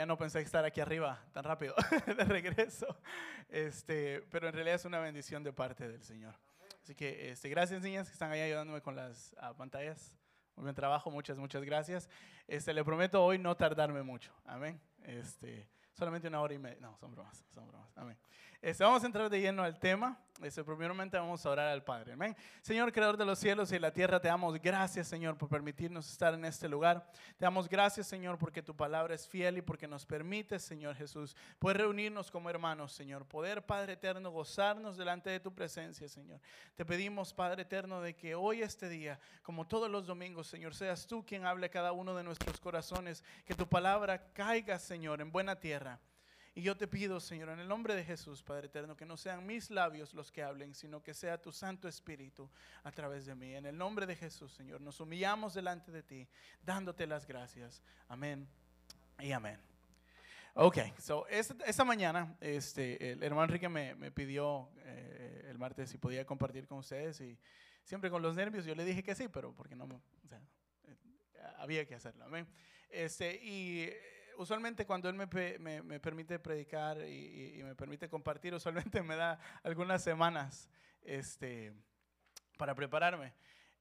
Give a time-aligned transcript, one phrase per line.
[0.00, 1.74] realidad no pensé estar aquí arriba tan rápido
[2.06, 2.86] de regreso.
[3.50, 6.34] Este, pero en realidad es una bendición de parte del Señor.
[6.82, 10.14] Así que este, gracias niñas que están ahí ayudándome con las ah, pantallas.
[10.56, 12.08] Muy buen trabajo, muchas, muchas gracias.
[12.48, 14.32] Este, le prometo hoy no tardarme mucho.
[14.46, 14.80] Amén.
[15.02, 16.78] Este, solamente una hora y media.
[16.80, 17.92] No, son bromas, son bromas.
[17.96, 18.16] Amén.
[18.62, 20.18] Este, vamos a entrar de lleno al tema.
[20.42, 22.12] Este, primeramente vamos a orar al Padre.
[22.12, 22.36] Amén.
[22.60, 26.34] Señor, creador de los cielos y la tierra, te damos gracias, Señor, por permitirnos estar
[26.34, 27.10] en este lugar.
[27.38, 31.34] Te damos gracias, Señor, porque tu palabra es fiel y porque nos permite, Señor Jesús,
[31.58, 33.24] poder reunirnos como hermanos, Señor.
[33.24, 36.38] Poder, Padre eterno, gozarnos delante de tu presencia, Señor.
[36.74, 41.06] Te pedimos, Padre eterno, de que hoy, este día, como todos los domingos, Señor, seas
[41.06, 43.24] tú quien hable a cada uno de nuestros corazones.
[43.46, 45.98] Que tu palabra caiga, Señor, en buena tierra
[46.54, 49.46] y yo te pido, Señor, en el nombre de Jesús, Padre eterno, que no sean
[49.46, 52.50] mis labios los que hablen, sino que sea tu Santo Espíritu
[52.82, 53.54] a través de mí.
[53.54, 56.28] En el nombre de Jesús, Señor, nos humillamos delante de ti,
[56.62, 57.82] dándote las gracias.
[58.08, 58.48] Amén
[59.20, 59.60] y amén.
[60.54, 66.26] Ok, so esta, mañana este, el hermano Enrique me, pidió eh, el martes si podía
[66.26, 67.38] compartir con ustedes y
[67.84, 70.42] siempre con los nervios yo le dije que sí, pero porque no, o sea,
[70.88, 70.96] eh,
[71.58, 72.24] había que hacerlo.
[72.24, 72.48] Amén.
[72.88, 73.88] Este, y
[74.40, 80.02] usualmente cuando Él me, me, permite predicar y, me permite compartir, usualmente me da algunas
[80.02, 80.68] semanas
[81.02, 81.72] este,
[82.56, 83.34] para prepararme.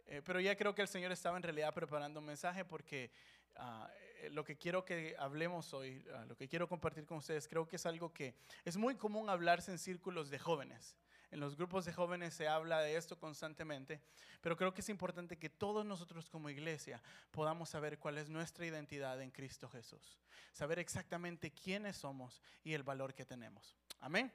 [0.05, 3.11] Eh, pero ya creo que el Señor estaba en realidad preparando un mensaje porque
[3.55, 3.89] ah,
[4.21, 7.67] eh, lo que quiero que hablemos hoy, ah, lo que quiero compartir con ustedes, creo
[7.67, 10.97] que es algo que es muy común hablarse en círculos de jóvenes.
[11.31, 14.02] En los grupos de jóvenes se habla de esto constantemente,
[14.41, 18.66] pero creo que es importante que todos nosotros como iglesia podamos saber cuál es nuestra
[18.66, 20.17] identidad en Cristo Jesús.
[20.53, 23.75] Saber exactamente quiénes somos y el valor que tenemos.
[23.99, 24.31] Amén.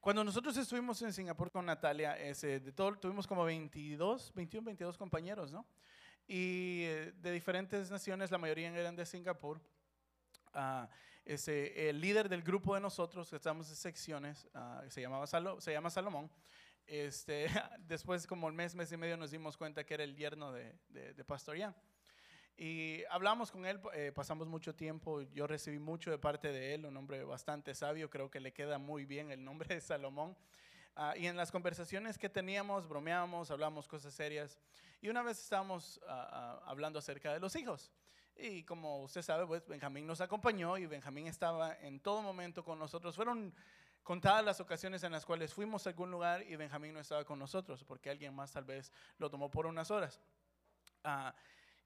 [0.00, 4.98] Cuando nosotros estuvimos en Singapur con Natalia, ese, de todo, tuvimos como 22, 21, 22
[4.98, 5.64] compañeros, ¿no?
[6.26, 9.60] Y eh, de diferentes naciones, la mayoría eran de Singapur.
[10.54, 10.86] Uh,
[11.24, 16.30] ese, el líder del grupo de nosotros, que estamos en secciones, uh, se, llama Salomón,
[16.86, 17.46] este,
[17.80, 20.74] después como un mes, mes y medio nos dimos cuenta que era el yerno de,
[20.88, 21.74] de, Pastor Ian.
[22.56, 26.84] Y hablamos con él, eh, pasamos mucho tiempo, yo recibí mucho de parte de él,
[26.84, 30.36] un hombre bastante sabio, creo que le queda muy bien el nombre de Salomón.
[30.94, 34.58] Uh, y en las conversaciones que teníamos, bromeábamos, hablábamos cosas serias.
[35.00, 36.00] Y una vez estábamos
[36.64, 37.90] hablando acerca de los hijos.
[38.36, 42.78] Y como usted sabe, pues Benjamín nos acompañó y Benjamín estaba en todo momento con
[42.78, 43.14] nosotros.
[43.14, 43.54] Fueron
[44.02, 47.38] contadas las ocasiones en las cuales fuimos a algún lugar y Benjamín no estaba con
[47.38, 50.20] nosotros, porque alguien más tal vez lo tomó por unas horas.
[51.04, 51.34] Ah,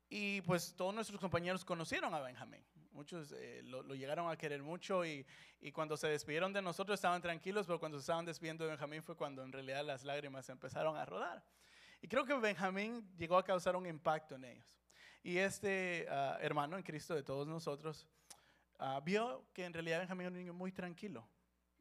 [0.09, 2.65] y pues todos nuestros compañeros conocieron a Benjamín.
[2.93, 5.27] Muchos eh, lo, llegaron a querer mucho y,
[5.61, 9.03] y, cuando se despidieron de nosotros estaban tranquilos, pero cuando se estaban despidiendo de Benjamín
[9.03, 11.45] fue cuando en realidad las lágrimas empezaron a rodar.
[12.01, 14.79] Y creo que Benjamín llegó a causar un impacto en ellos.
[15.27, 18.07] Y este ah, hermano en Cristo de todos nosotros
[18.79, 21.29] ah, vio que en realidad Benjamín era un niño muy tranquilo,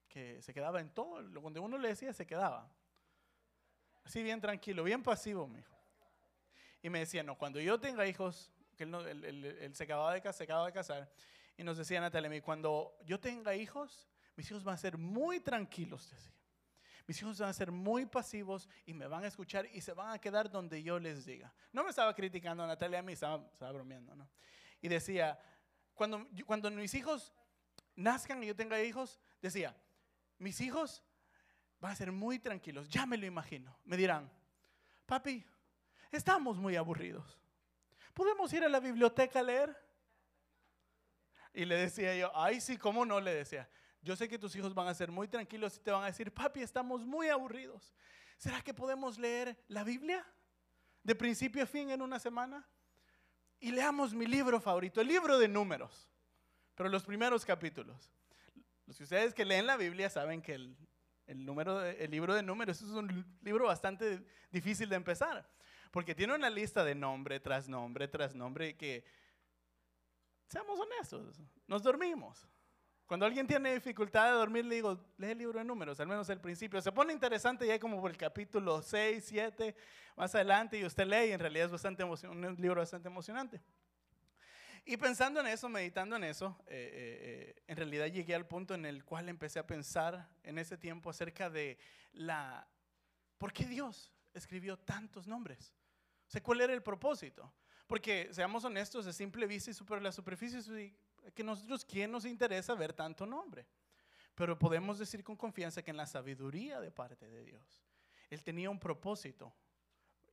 [0.07, 2.67] que se quedaba en todo, donde uno le decía se quedaba.
[4.03, 5.77] Así bien tranquilo, bien pasivo, mi hijo.
[6.81, 10.65] Y me decía, no, cuando yo tenga hijos, que él, se, acababa de, se acababa
[10.65, 11.07] de casar,
[11.55, 16.09] y nos decía Natalia, cuando yo tenga hijos, mis hijos van a ser muy tranquilos,
[16.09, 16.34] decía.
[17.07, 20.11] Mis hijos van a ser muy pasivos y me van a escuchar y se van
[20.11, 21.53] a quedar donde yo les diga.
[21.71, 24.27] No me estaba criticando a Natalia a mí, estaba, estaba bromeando, ¿no?
[24.81, 25.39] Y decía,
[25.93, 27.33] cuando, cuando mis hijos
[27.95, 29.75] nazcan y yo tenga hijos, decía,
[30.39, 31.03] mis hijos
[31.79, 33.77] van a ser muy tranquilos, ya me lo imagino.
[33.85, 34.29] Me dirán,
[35.05, 35.45] papi,
[36.11, 37.39] estamos muy aburridos.
[38.13, 39.75] ¿Podemos ir a la biblioteca a leer?
[41.53, 43.19] Y le decía yo, ay, sí, ¿cómo no?
[43.19, 43.69] Le decía,
[44.05, 46.31] yo sé que tus hijos van a ser muy tranquilos y te van a decir,
[46.31, 47.91] papi, estamos muy aburridos.
[48.37, 50.23] ¿Será que podemos leer la Biblia
[51.01, 52.67] de principio a fin en una semana?
[53.59, 56.07] Y leamos mi libro favorito, el libro de números,
[56.75, 58.11] pero los primeros capítulos.
[58.85, 60.77] Los que ustedes que leen la Biblia saben que el,
[61.27, 65.49] número el libro de números es un libro bastante difícil de empezar,
[65.89, 69.03] porque tiene una lista de nombre tras nombre tras nombre que,
[70.47, 72.47] seamos honestos, nos dormimos.
[73.05, 76.27] Cuando alguien tiene dificultad de dormir, le digo, lee el libro de números, al menos
[76.29, 76.81] el principio.
[76.81, 79.75] Se pone interesante ya como por el capítulo 6, 7,
[80.15, 83.61] más adelante, y usted lee y en realidad es bastante un libro bastante emocionante.
[84.87, 88.75] Y pensando en eso, meditando en eso, eh, eh, eh, en realidad llegué al punto
[88.75, 91.79] en el cual empecé a pensar en ese tiempo acerca de
[92.13, 92.67] la...
[93.39, 95.73] ¿Por qué Dios escribió tantos nombres?
[96.27, 97.51] O sea, ¿cuál era el propósito?
[97.87, 100.61] Porque, seamos honestos, de simple vista y super, la superficie
[101.33, 103.65] que nosotros, ¿quién nos interesa ver tanto nombre?
[104.35, 107.83] Pero podemos decir con confianza que en la sabiduría de parte de Dios,
[108.29, 109.53] Él tenía un propósito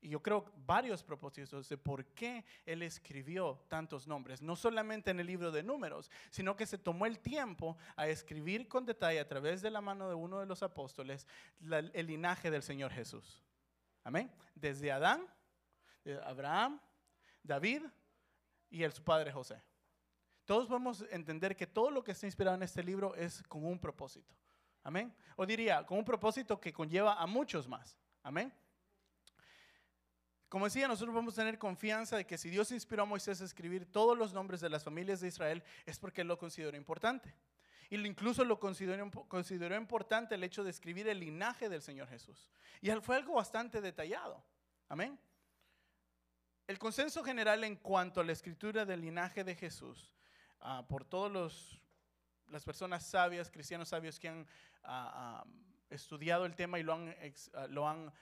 [0.02, 5.20] y yo creo varios propósitos de por qué él escribió tantos nombres, no solamente en
[5.20, 9.28] el libro de números, sino que se tomó el tiempo a escribir con detalle a
[9.28, 11.28] través de la mano de uno de los apóstoles
[11.60, 13.44] el linaje del Señor Jesús.
[14.02, 14.28] Amén.
[14.56, 15.24] Desde Adán,
[16.24, 16.80] Abraham,
[17.44, 17.84] David
[18.70, 19.62] y el su padre José.
[20.44, 23.78] Todos podemos entender que todo lo que está inspirado en este libro es con un
[23.78, 24.34] propósito.
[24.82, 25.14] Amén.
[25.36, 27.96] O diría, con un propósito que conlleva a muchos más.
[28.22, 28.52] Amén.
[30.48, 33.44] Como decía, nosotros vamos a tener confianza de que si Dios inspiró a Moisés a
[33.44, 37.34] escribir todos los nombres de las familias de Israel, es porque él lo consideró importante.
[37.88, 42.50] Y incluso lo consideró, consideró importante el hecho de escribir el linaje del Señor Jesús.
[42.80, 44.44] Y fue algo bastante detallado.
[44.88, 45.18] Amén.
[46.66, 50.12] El consenso general en cuanto a la escritura del linaje de Jesús,
[50.62, 51.80] ah, por todas
[52.48, 54.46] las personas sabias, cristianos sabios que han
[54.84, 55.44] ah,
[55.90, 57.14] estudiado el tema y lo han,
[57.68, 58.12] lo han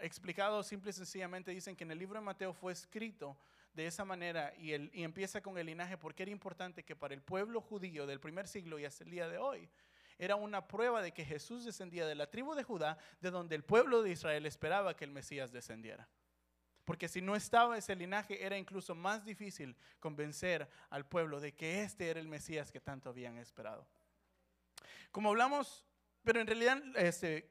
[0.00, 3.36] explicado simple y sencillamente dicen que en el libro de Mateo fue escrito
[3.74, 7.14] de esa manera y, el, y empieza con el linaje porque era importante que para
[7.14, 9.68] el pueblo judío del primer siglo y hasta el día de hoy
[10.18, 13.62] era una prueba de que Jesús descendía de la tribu de Judá, de donde el
[13.62, 16.08] pueblo de Israel esperaba que el Mesías descendiera.
[16.88, 21.82] Porque si no estaba ese linaje, era incluso más difícil convencer al pueblo de que
[21.82, 23.86] este era el Mesías que tanto habían esperado.
[25.10, 25.84] Como hablamos,
[26.24, 27.50] pero en realidad este,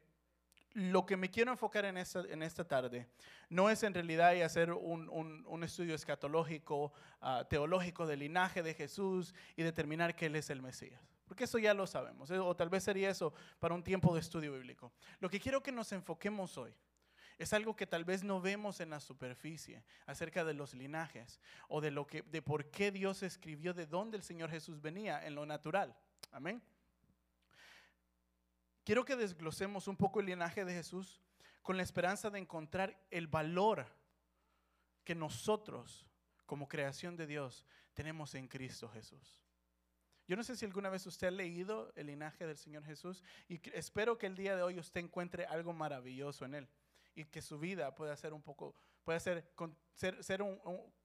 [0.74, 3.08] lo que me quiero enfocar en esta, en esta tarde
[3.48, 6.92] no es en realidad hacer un, un, estudio escatológico,
[7.22, 11.00] ah, teológico del linaje de Jesús y determinar que Él es el Mesías.
[11.28, 14.20] Porque eso ya lo sabemos, eh, o tal vez sería eso para un tiempo de
[14.22, 14.92] estudio bíblico.
[15.20, 16.74] Lo que quiero que nos enfoquemos hoy
[17.38, 21.82] es algo que tal vez no vemos en la superficie acerca de los linajes o
[21.82, 25.36] de, lo que, de por qué Dios escribió de dónde el Señor Jesús venía en
[25.36, 25.96] lo natural.
[26.32, 26.62] Amén.
[28.84, 31.22] Quiero que desglosemos un poco el linaje de Jesús
[31.62, 33.86] con la esperanza de encontrar el valor
[35.04, 36.10] que nosotros,
[36.46, 39.44] como creación de Dios, tenemos en Cristo Jesús.
[40.28, 43.62] Yo no sé si alguna vez usted ha leído el linaje del Señor Jesús y
[43.74, 46.68] espero que el día de hoy usted encuentre algo maravilloso en él
[47.18, 49.44] y que su vida pueda ser un poco, pueda ser,
[49.96, 50.44] ser,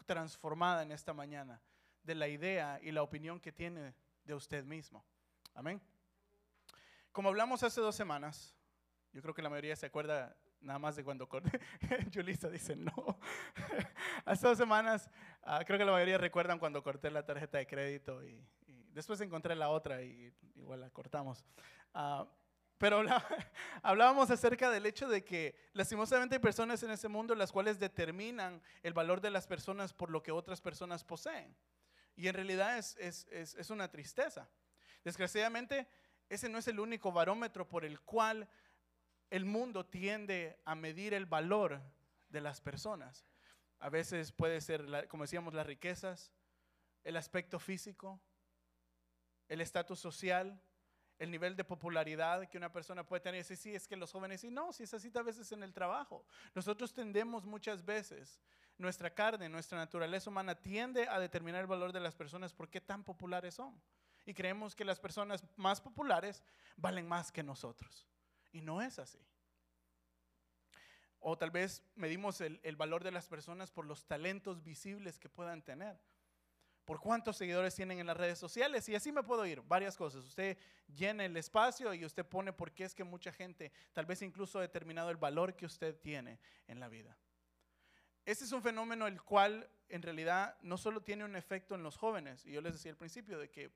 [0.04, 1.62] transformada en esta mañana
[2.02, 5.02] de la idea y la opinión que tiene de usted mismo.
[5.54, 5.80] Amén.
[7.12, 8.54] Como hablamos hace dos semanas,
[9.14, 11.26] yo creo que la mayoría se acuerda nada más de cuando.
[12.14, 13.18] Julissa dice no.
[14.26, 15.08] hace dos semanas,
[15.42, 18.46] ah, creo que la mayoría recuerdan cuando corté la tarjeta de crédito y,
[18.92, 21.42] después encontré la otra y igual la cortamos.
[21.94, 22.26] Ah,
[22.82, 23.00] pero
[23.84, 28.60] hablábamos acerca del hecho de que lastimosamente hay personas en ese mundo las cuales determinan
[28.82, 31.54] el valor de las personas por lo que otras personas poseen.
[32.16, 34.50] Y en realidad es, es, es, es una tristeza.
[35.04, 35.86] Desgraciadamente,
[36.28, 38.48] ese no es el único barómetro por el cual
[39.30, 41.80] el mundo tiende a medir el valor
[42.30, 43.24] de las personas.
[43.78, 46.32] A veces puede ser, como decíamos, las riquezas,
[47.04, 48.20] el aspecto físico,
[49.46, 50.60] el estatus social,
[51.22, 53.46] el nivel de popularidad que una persona puede tener.
[53.48, 55.72] Y sí, es que los jóvenes, y no, si es así a veces en el
[55.72, 56.24] trabajo.
[56.52, 58.40] Nosotros tendemos muchas veces,
[58.76, 62.80] nuestra carne, nuestra naturaleza humana tiende a determinar el valor de las personas por qué
[62.80, 63.80] tan populares son
[64.26, 66.42] y creemos que las personas más populares
[66.76, 68.08] valen más que nosotros.
[68.50, 69.24] Y no es así.
[71.20, 75.62] O tal vez medimos el, valor de las personas por los talentos visibles que puedan
[75.62, 76.00] tener.
[76.84, 78.88] Por cuántos seguidores tienen en las redes sociales.
[78.88, 79.62] Y así me puedo ir.
[79.62, 80.24] Varias cosas.
[80.24, 80.58] Usted
[80.94, 84.58] llena el espacio y usted pone por qué es que mucha gente tal vez incluso
[84.58, 87.16] ha determinado el valor que usted tiene en la vida.
[88.24, 91.96] Este es un fenómeno el cual en realidad no solo tiene un efecto en los
[91.96, 92.44] jóvenes.
[92.46, 93.70] Y yo les decía al principio de que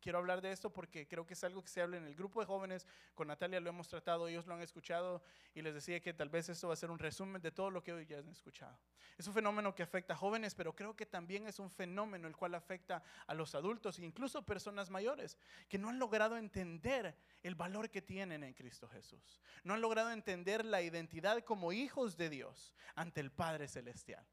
[0.00, 2.40] quiero hablar de esto porque creo que es algo que se habla en el grupo
[2.40, 2.86] de jóvenes.
[3.14, 5.22] Con Natalia lo hemos tratado, ellos lo han escuchado
[5.54, 7.82] y les decía que tal vez esto va a ser un resumen de todo lo
[7.82, 8.78] que hoy ya han escuchado.
[9.18, 12.36] Es un fenómeno que afecta a jóvenes, pero creo que también es un fenómeno el
[12.36, 15.36] cual afecta a los adultos e incluso personas mayores
[15.68, 19.40] que no han logrado entender el valor que tienen en Cristo Jesús.
[19.62, 24.26] No han logrado entender la identidad como hijos de Dios ante el Padre Celestial.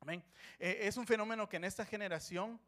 [0.00, 0.24] Amén.
[0.58, 2.58] Eh, es un fenómeno que en esta generación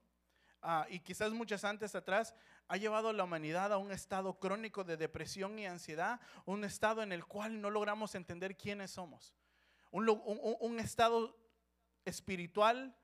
[0.63, 2.35] Ah, y quizás muchas antes atrás,
[2.69, 7.03] ha llevado a la humanidad a un estado crónico de depresión y ansiedad, un estado
[7.03, 9.35] en el cual no logramos entender quiénes somos,
[9.91, 11.37] un, un estado
[12.05, 12.97] espiritual,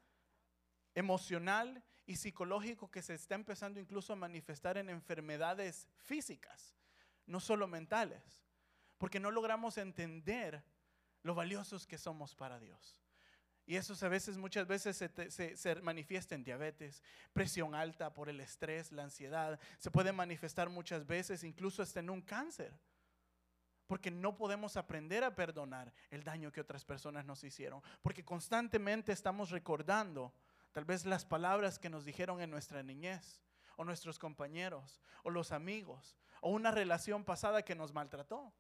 [0.95, 6.77] emocional y psicológico que se está empezando incluso a manifestar en enfermedades físicas,
[7.27, 8.47] no solo mentales,
[8.99, 10.63] porque no logramos entender
[11.23, 13.03] lo valiosos que somos para Dios.
[13.69, 17.03] Y eso a veces, muchas veces se, manifiesta en diabetes,
[17.35, 19.61] presión alta por el estrés, la ansiedad.
[19.79, 22.73] Se puede manifestar muchas veces incluso hasta en un cáncer.
[23.87, 29.13] porque no podemos aprender a perdonar el daño que otras personas nos hicieron, porque constantemente
[29.13, 30.33] estamos recordando
[30.73, 33.43] tal vez las palabras que nos dijeron en nuestra niñez,
[33.77, 38.53] o nuestros compañeros, o los amigos, o una relación pasada que nos maltrató.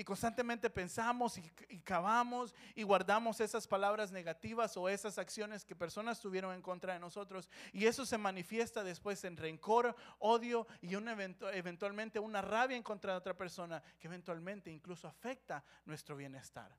[0.00, 6.18] Y constantemente pensamos y, cavamos y guardamos esas palabras negativas o esas acciones que personas
[6.20, 7.50] tuvieron en contra de nosotros.
[7.74, 11.06] Y eso se manifiesta después en rencor, odio y un
[11.52, 16.74] eventualmente una rabia en contra de otra persona que eventualmente incluso afecta nuestro bienestar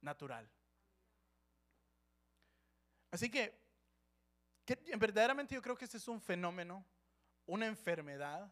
[0.00, 0.50] natural.
[3.10, 3.54] Así que,
[4.64, 6.86] que verdaderamente yo creo que este es un fenómeno,
[7.44, 8.50] una enfermedad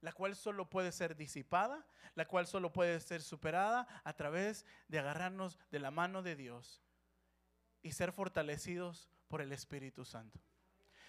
[0.00, 4.98] la cual solo puede ser disipada, la cual solo puede ser superada a través de
[4.98, 6.82] agarrarnos de la mano de Dios
[7.82, 10.40] y ser fortalecidos por el Espíritu Santo.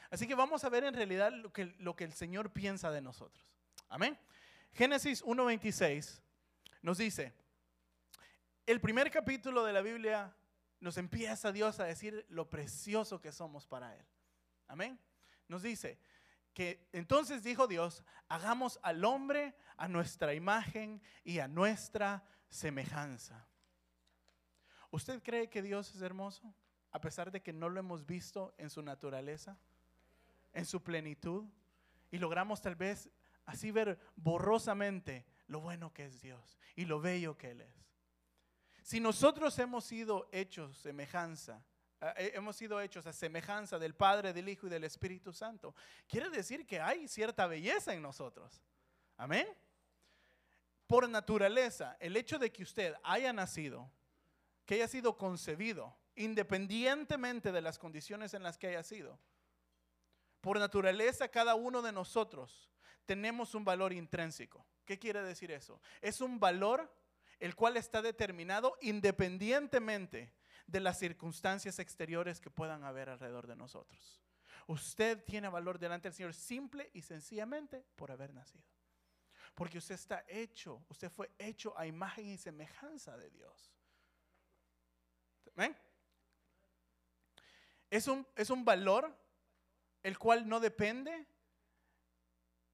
[0.10, 3.02] Así que vamos a ver en realidad lo que, lo que el Señor piensa de
[3.02, 3.46] nosotros.
[3.88, 4.18] Amén.
[4.74, 6.22] Génesis 1.26
[6.82, 7.34] nos dice,
[8.66, 10.36] el primer capítulo de la Biblia
[10.80, 14.06] nos empieza Dios a decir lo precioso que somos para Él.
[14.68, 15.00] Amén.
[15.48, 16.00] Nos dice,
[16.92, 23.48] entonces dijo Dios, hagamos al hombre a nuestra imagen y a nuestra semejanza.
[24.92, 26.54] ¿Usted cree que Dios es hermoso?
[26.92, 29.58] A pesar de que no lo hemos visto en su naturaleza,
[30.54, 31.46] en su plenitud,
[32.12, 33.10] y logramos tal vez
[33.46, 37.88] así ver borrosamente lo bueno que es Dios y lo bello que Él es.
[38.84, 41.64] Si nosotros hemos sido hechos semejanza
[42.16, 45.76] hemos sido hechos a semejanza del Padre, del Hijo y del Espíritu Santo.
[46.08, 48.62] Quiere decir que hay cierta belleza en nosotros.
[49.18, 49.48] Amén.
[50.88, 53.90] Por naturaleza, el hecho de que usted haya nacido,
[54.66, 59.20] que haya sido concebido, independientemente de las condiciones en las que haya sido,
[60.42, 62.70] por naturaleza cada uno de nosotros
[63.06, 64.66] tenemos un valor intrínseco.
[64.86, 65.80] ¿Qué quiere decir eso?
[66.02, 66.92] Es un valor
[67.40, 70.34] el cual está determinado independientemente
[70.72, 74.22] de las circunstancias exteriores que puedan haber alrededor de nosotros.
[74.68, 78.64] Usted tiene valor delante del Señor simple y sencillamente por haber nacido.
[79.54, 83.74] Porque usted está hecho, usted fue hecho a imagen y semejanza de Dios.
[85.56, 85.78] ¿Ven?
[87.90, 89.14] Es un, es un valor
[90.04, 91.28] el cual no depende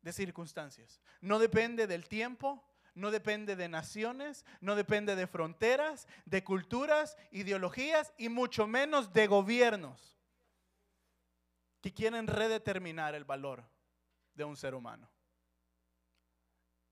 [0.01, 2.63] de circunstancias, no depende del tiempo,
[2.97, 9.27] no depende de naciones, no depende de fronteras, de culturas, ideologías y mucho menos de
[9.27, 10.17] gobiernos
[11.79, 13.63] que quieren redeterminar el valor
[14.33, 15.09] de un ser humano.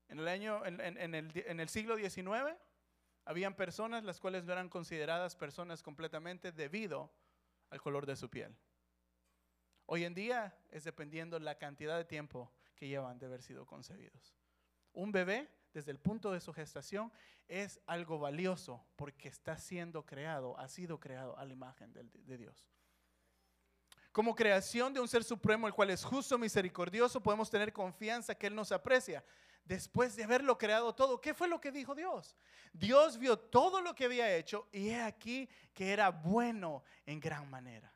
[0.08, 2.56] En el, año, en, el, en el siglo XIX,
[3.24, 7.12] habían personas las cuales no eran consideradas personas completamente debido
[7.70, 8.56] al color de su piel.
[9.86, 14.36] Hoy en día es dependiendo la cantidad de tiempo que llevan de haber sido concebidos.
[14.92, 17.12] Un bebé desde el punto de su gestación
[17.48, 22.68] es algo valioso porque está siendo creado, ha sido creado a la imagen de, Dios.
[24.10, 28.46] Como creación de un ser supremo, el cual es justo, misericordioso, podemos tener confianza que
[28.46, 29.22] Él nos aprecia.
[29.64, 32.36] Después de haberlo creado todo, ¿qué fue lo que dijo Dios?
[32.72, 37.50] Dios vio todo lo que había hecho y he aquí que era bueno en gran
[37.50, 37.92] manera.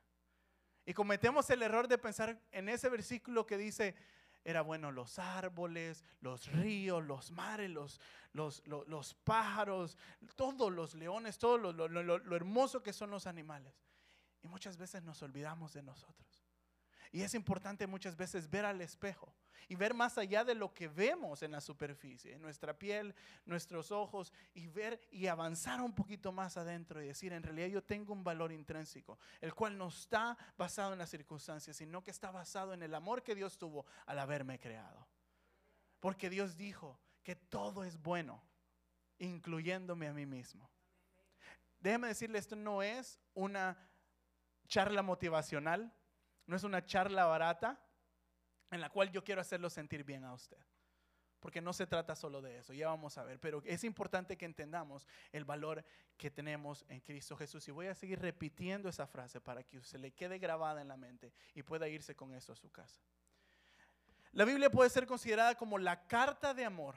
[0.84, 3.94] Y cometemos el error de pensar en ese versículo que dice,
[4.44, 8.00] era bueno los árboles, los ríos, los mares, los,
[8.32, 9.96] los, pájaros,
[10.36, 13.74] todos los leones, todo lo, lo hermoso que son los animales.
[14.42, 16.49] Y muchas veces nos olvidamos de nosotros.
[17.12, 19.34] Y es importante muchas veces ver al espejo
[19.68, 23.14] y ver más allá de lo que vemos en la superficie, en nuestra piel,
[23.44, 27.82] nuestros ojos, y ver y avanzar un poquito más adentro y decir, en realidad yo
[27.82, 32.30] tengo un valor intrínseco, el cual no está basado en las circunstancias, sino que está
[32.30, 35.06] basado en el amor que Dios tuvo al haberme creado.
[36.00, 38.42] Porque Dios dijo que todo es bueno,
[39.18, 40.68] incluyéndome a mí mismo.
[41.78, 43.76] Déjeme decirle, esto no es una
[44.66, 45.92] charla motivacional
[46.50, 47.80] no es una charla barata
[48.72, 50.58] en la cual yo quiero hacerlo sentir bien a usted.
[51.38, 53.38] Porque no se trata solo de eso, ya vamos a ver.
[53.38, 55.84] Pero es importante que entendamos el valor
[56.16, 57.66] que tenemos en Cristo Jesús.
[57.68, 60.96] Y voy a seguir repitiendo esa frase para que se le quede grabada en la
[60.96, 63.00] mente y pueda irse con eso a su casa.
[64.32, 66.96] La Biblia puede ser considerada como la carta de amor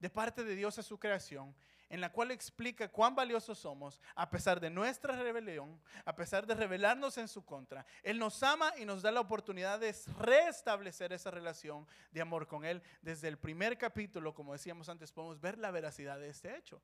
[0.00, 1.54] de parte de Dios a su creación
[1.92, 6.54] en la cual explica cuán valiosos somos a pesar de nuestra rebelión, a pesar de
[6.54, 7.84] rebelarnos en su contra.
[8.02, 12.64] Él nos ama y nos da la oportunidad de restablecer esa relación de amor con
[12.64, 12.82] Él.
[13.02, 16.80] Desde el primer capítulo, como decíamos antes, podemos ver la veracidad de este hecho.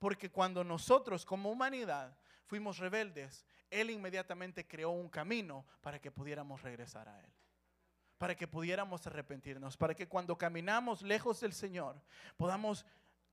[0.00, 6.62] Porque cuando nosotros como humanidad fuimos rebeldes, Él inmediatamente creó un camino para que pudiéramos
[6.62, 7.30] regresar a Él
[8.18, 12.02] para que pudiéramos arrepentirnos, para que cuando caminamos lejos del Señor
[12.36, 12.84] podamos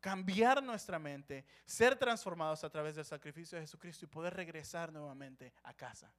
[0.05, 5.51] cambiar nuestra mente, ser transformados a través del sacrificio de Jesucristo y poder regresar nuevamente
[5.63, 6.13] a casa.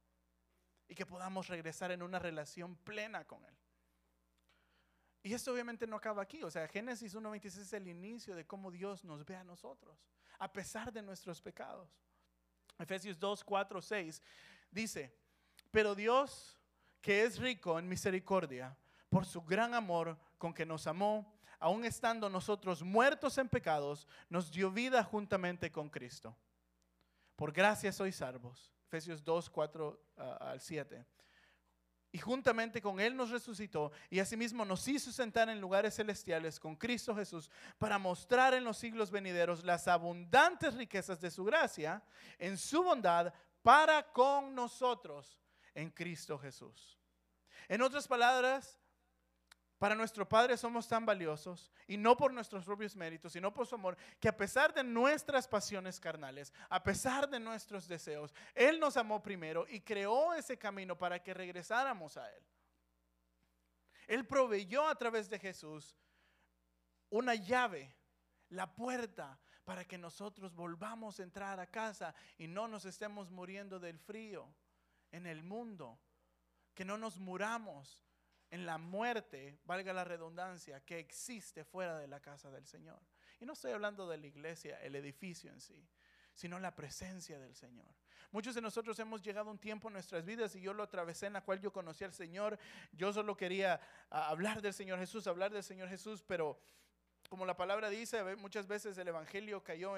[0.89, 3.57] Y que podamos regresar en una relación plena con Él.
[5.23, 6.43] Y esto obviamente no acaba aquí.
[6.43, 10.05] O sea, Génesis 1.26 es el inicio de cómo Dios nos ve a nosotros,
[10.37, 11.89] a pesar de nuestros pecados.
[12.77, 14.21] Efesios 2, 4, 6
[14.69, 15.17] dice,
[15.71, 16.59] pero Dios,
[16.99, 18.77] que es rico en misericordia,
[19.07, 24.51] por su gran amor con que nos amó, aun estando nosotros muertos en pecados, nos
[24.51, 26.35] dio vida juntamente con Cristo.
[27.35, 28.73] Por gracia sois salvos.
[28.87, 31.05] Efesios 2, 4 ah, al 7.
[32.11, 36.75] Y juntamente con Él nos resucitó y asimismo nos hizo sentar en lugares celestiales con
[36.75, 42.01] Cristo Jesús para mostrar en los siglos venideros las abundantes riquezas de su gracia
[42.39, 45.37] en su bondad para con nosotros
[45.75, 46.97] en Cristo Jesús.
[47.67, 48.79] En otras palabras,
[49.77, 53.75] para nuestro Padre somos tan valiosos, y no por nuestros propios méritos, sino por su
[53.75, 58.97] amor, que a pesar de nuestras pasiones carnales, a pesar de nuestros deseos, Él nos
[58.97, 62.43] amó primero y creó ese camino para que regresáramos a Él.
[64.07, 65.95] Él proveyó a través de Jesús
[67.09, 67.93] una llave,
[68.49, 73.79] la puerta, para que nosotros volvamos a entrar a casa y no nos estemos muriendo
[73.79, 74.47] del frío
[75.11, 75.99] en el mundo,
[76.73, 78.06] que no nos muramos
[78.49, 82.99] en la muerte, valga la redundancia, que existe fuera de la casa del Señor.
[83.39, 85.87] Y no estoy hablando de la iglesia, el edificio en sí,
[86.33, 87.87] sino la presencia del Señor.
[88.31, 91.33] Muchos de nosotros hemos llegado un tiempo en nuestras vidas y yo lo atravesé en
[91.33, 92.57] la cual yo conocí al Señor.
[92.91, 96.59] Yo solo quería ah, hablar del Señor Jesús, hablar del Señor Jesús, pero
[97.29, 99.95] como la palabra dice, muchas veces el Evangelio cayó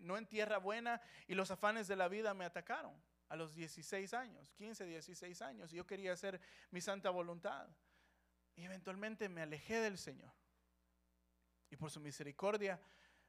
[0.00, 2.92] no en tierra buena y los afanes de la vida me atacaron
[3.30, 5.70] a los 16 años, 15, 16 años.
[5.70, 6.40] Yo quería hacer
[6.72, 7.68] mi santa voluntad.
[8.56, 10.32] Y eventualmente me alejé del Señor.
[11.70, 12.80] Y por su misericordia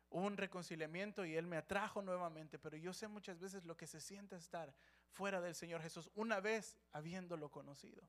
[0.10, 2.58] hubo un reconciliamiento y Él me atrajo nuevamente.
[2.58, 4.74] Pero yo sé muchas veces lo que se siente estar
[5.12, 8.02] fuera del Señor Jesús una vez habiéndolo conocido.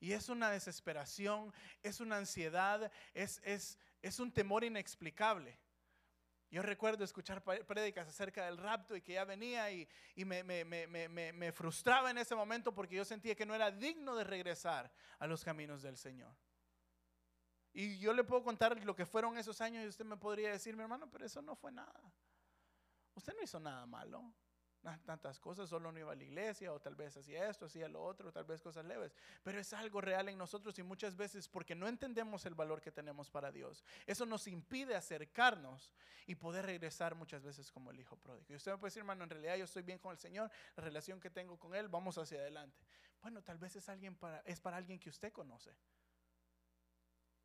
[0.00, 5.56] Y es una desesperación, es una ansiedad, es, es, es un temor inexplicable.
[6.50, 9.88] Yo recuerdo escuchar prédicas acerca del rapto y que ya venía y,
[10.24, 15.26] me, frustraba en ese momento porque yo sentía que no era digno de regresar a
[15.26, 16.34] los caminos del Señor.
[17.72, 20.76] Y yo le puedo contar lo que fueron esos años y usted me podría decir,
[20.76, 22.12] mi hermano, pero eso no fue nada.
[23.14, 24.32] Usted no hizo nada malo
[25.04, 28.02] tantas cosas, solo no iba a la iglesia o tal vez hacía esto, hacía lo
[28.02, 31.74] otro, tal vez cosas leves, pero es algo real en nosotros y muchas veces porque
[31.74, 35.92] no entendemos el valor que tenemos para Dios, eso nos impide acercarnos
[36.26, 38.46] y poder regresar muchas veces como el hijo pródigo.
[38.52, 40.84] Y usted me puede decir, hermano, en realidad yo estoy bien con el Señor, la
[40.84, 42.84] relación que tengo con Él, vamos hacia adelante.
[43.22, 45.74] Bueno, tal vez es, alguien para, es para alguien que usted conoce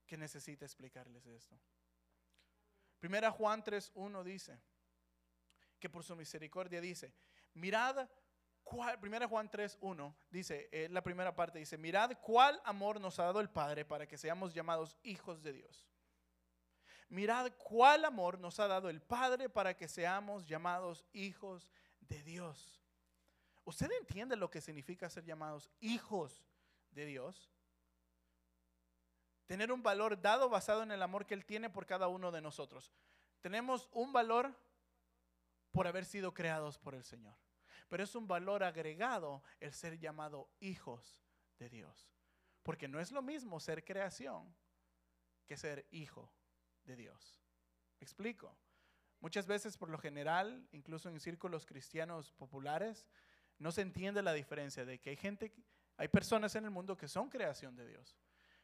[0.05, 1.57] que necesita explicarles esto.
[2.99, 4.59] Primera Juan 3.1 dice,
[5.81, 7.11] que por su misericordia dice,
[7.53, 8.09] mirad,
[8.63, 13.19] cuál, primera Juan 3, 1, dice, eh, la primera parte dice, mirad cuál amor nos
[13.19, 15.87] ha dado el Padre para que seamos llamados hijos de Dios.
[17.09, 22.81] Mirad cuál amor nos ha dado el Padre para que seamos llamados hijos de Dios.
[23.65, 26.45] ¿Usted entiende lo que significa ser llamados hijos
[26.91, 27.51] de Dios?
[29.45, 32.39] Tener un valor dado basado en el amor que Él tiene por cada uno de
[32.39, 32.93] nosotros.
[33.41, 34.55] Tenemos un valor
[35.71, 37.35] por haber sido creados por el Señor.
[37.87, 41.21] Pero es un valor agregado el ser llamado hijos
[41.59, 42.09] de Dios.
[42.63, 44.55] Porque no es lo mismo ser creación
[45.45, 46.31] que ser hijo
[46.83, 47.41] de Dios.
[47.99, 48.55] explico?
[49.19, 53.05] Muchas veces, por lo general, incluso en círculos cristianos populares,
[53.59, 55.53] no se entiende la diferencia de que hay gente,
[55.97, 58.17] hay personas en el mundo que son creación de Dios.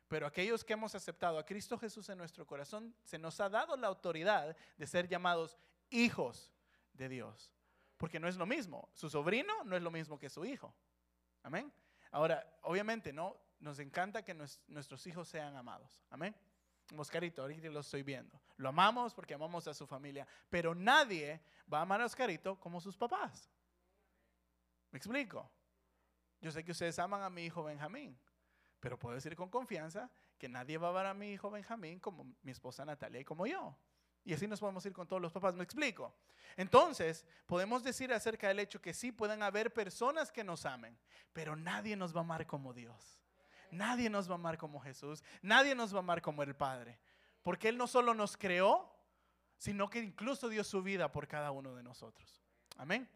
[0.08, 3.76] Pero aquellos que hemos aceptado a Cristo Jesús en nuestro corazón, se nos ha dado
[3.78, 5.58] la autoridad de ser llamados
[5.89, 6.52] hijos
[6.97, 7.51] de Dios.
[7.97, 8.89] Porque no es lo mismo.
[8.93, 10.73] Su sobrino no es lo mismo que su hijo.
[11.43, 11.71] Amén.
[12.12, 13.38] Ahora, obviamente, ¿no?
[13.60, 16.01] Nos encanta que nuestros hijos sean amados.
[16.10, 16.36] Amén.
[16.95, 18.39] Oscarito, ahorita lo estoy viendo.
[18.57, 20.27] Lo amamos porque amamos a su familia.
[20.49, 23.49] Pero nadie va a amar a Oscarito como sus papás.
[24.91, 25.49] ¿Me explico?
[26.39, 28.17] Yo sé que ustedes aman a mi hijo Benjamín.
[28.79, 32.36] Pero puedo decir con confianza que nadie va a amar a mi hijo Benjamín como
[32.43, 33.75] mi esposa Natalia y como yo.
[34.23, 36.13] Y así nos podemos ir con todos los papás, me explico.
[36.58, 40.97] Entonces, podemos decir acerca del hecho que sí pueden haber personas que nos amen,
[41.34, 43.21] pero nadie nos va a amar como Dios.
[43.71, 45.23] Nadie nos va a amar como Jesús.
[45.41, 46.99] Nadie nos va a amar como el Padre.
[47.43, 48.93] Porque Él no solo nos creó,
[49.58, 52.41] sino que incluso dio su vida por cada uno de nosotros.
[52.77, 53.10] Amén.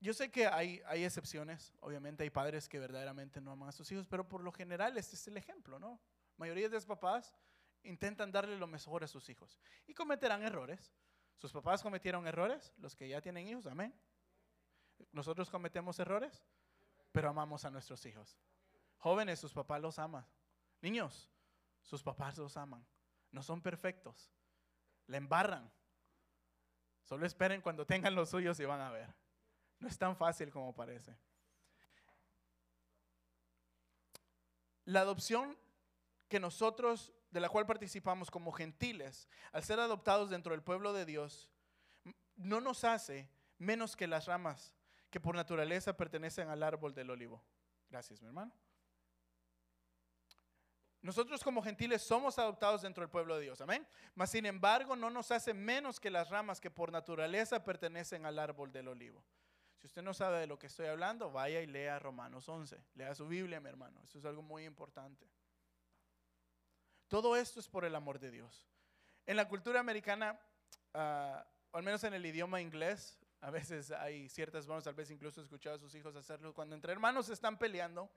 [0.00, 3.90] Yo sé que hay, hay excepciones, obviamente hay padres que verdaderamente no aman a sus
[3.90, 5.98] hijos, pero por lo general este es el ejemplo, ¿no?
[6.36, 7.34] Mayoría de los papás
[7.82, 10.92] intentan darle lo mejor a sus hijos y cometerán errores.
[11.36, 12.72] ¿Sus papás cometieron errores?
[12.78, 13.94] Los que ya tienen hijos, amén.
[15.12, 16.42] Nosotros cometemos errores,
[17.12, 18.38] pero amamos a nuestros hijos.
[18.98, 20.26] Jóvenes, sus papás los aman.
[20.80, 21.30] Niños,
[21.82, 22.86] sus papás los aman.
[23.30, 24.30] No son perfectos.
[25.06, 25.70] Le embarran.
[27.04, 29.14] Solo esperen cuando tengan los suyos y van a ver.
[29.78, 31.16] No es tan fácil como parece.
[34.84, 35.56] La adopción
[36.28, 41.04] que nosotros, de la cual participamos como gentiles, al ser adoptados dentro del pueblo de
[41.04, 41.50] Dios,
[42.36, 44.74] no nos hace menos que las ramas
[45.10, 47.42] que por naturaleza pertenecen al árbol del olivo.
[47.88, 48.52] Gracias, mi hermano.
[51.06, 53.86] Nosotros como gentiles somos adoptados dentro del pueblo de Dios, amén.
[54.16, 58.40] Mas sin embargo no nos hace menos que las ramas que por naturaleza pertenecen al
[58.40, 59.24] árbol del olivo.
[59.76, 62.82] Si usted no sabe de lo que estoy hablando, vaya y lea Romanos 11.
[62.94, 64.00] Lea su Biblia, mi hermano.
[64.02, 65.24] Eso es algo muy importante.
[67.08, 68.66] Todo esto es por el amor de Dios.
[69.26, 70.38] En la cultura americana,
[70.92, 75.40] o al menos en el idioma inglés, a veces hay ciertas bromas, tal vez incluso
[75.40, 76.54] he escuchado a sus hijos hacerlo.
[76.54, 78.10] Cuando entre hermanos están peleando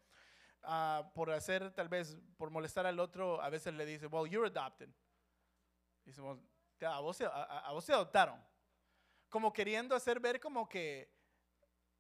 [0.63, 4.47] ah, por hacer, tal vez, por molestar al otro, a veces le dice, well, you're
[4.47, 4.89] adopted.
[6.05, 8.43] Dice, a, vos, a, vos se adoptaron.
[9.29, 11.13] Como queriendo hacer ver como que,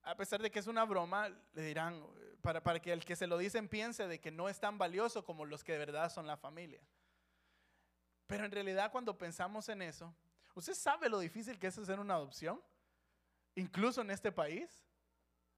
[0.03, 2.05] a pesar de que es una broma, le dirán,
[2.41, 5.45] para, que el que se lo dicen piense de que no es tan valioso como
[5.45, 6.81] los que de verdad son la familia.
[8.27, 10.15] Pero en realidad cuando pensamos en eso,
[10.53, 12.61] ¿usted sabe lo difícil que es hacer una adopción?
[13.59, 14.85] incluso en este país,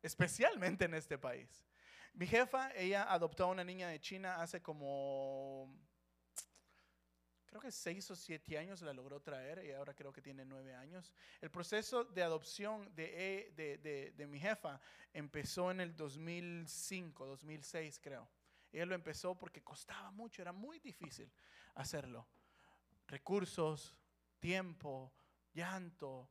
[0.01, 1.65] especialmente en este país.
[2.13, 5.73] Mi jefa, ella adoptó a una niña de China hace como,
[7.51, 10.73] creo que seis o siete años la logró traer y ahora creo que tiene nueve
[10.73, 11.13] años.
[11.41, 14.79] El proceso de adopción de, de, de mi jefa
[15.11, 18.29] empezó en el 2005, 2006 creo.
[18.71, 21.29] Ella lo empezó porque costaba mucho, era muy difícil
[21.75, 22.25] hacerlo.
[23.05, 23.97] Recursos,
[24.39, 25.13] tiempo,
[25.53, 26.29] llanto,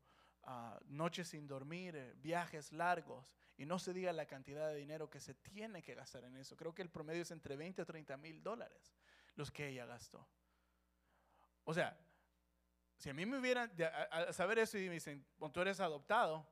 [0.87, 5.35] noches sin dormir, viajes largos, y no se diga la cantidad de dinero que se
[5.35, 6.57] tiene que gastar en eso.
[6.57, 8.95] Creo que el promedio es entre 20 a 30 mil dólares
[9.37, 10.27] los que ella gastó.
[11.65, 11.99] O sea,
[12.97, 13.71] si a mí me hubieran,
[14.11, 16.47] a, saber eso y me dicen, tú eres adoptado,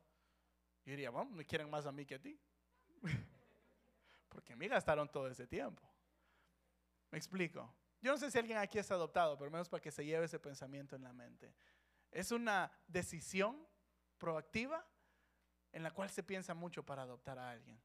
[0.84, 2.38] yo diría, bueno, me quieren más a mí que a ti.
[4.28, 5.82] Porque a mí gastaron todo ese tiempo.
[7.10, 7.74] Me explico.
[8.00, 10.38] Yo no sé si alguien aquí es adoptado, pero menos para que se lleve ese
[10.38, 11.52] pensamiento en la mente.
[12.10, 13.66] Es una decisión
[14.16, 14.86] proactiva
[15.72, 17.78] en la cual se piensa mucho para adoptar a alguien.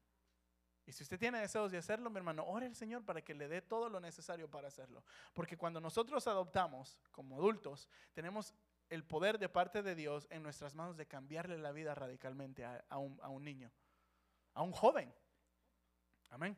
[0.86, 3.48] Y si usted tiene deseos de hacerlo, mi hermano, ore al Señor para que le
[3.48, 5.02] dé todo lo necesario para hacerlo.
[5.32, 8.52] Porque cuando nosotros adoptamos como adultos, tenemos
[8.90, 12.98] el poder de parte de Dios en nuestras manos de cambiarle la vida radicalmente a,
[12.98, 13.72] un, a un, niño,
[14.52, 15.12] a un joven.
[16.30, 16.56] Amén.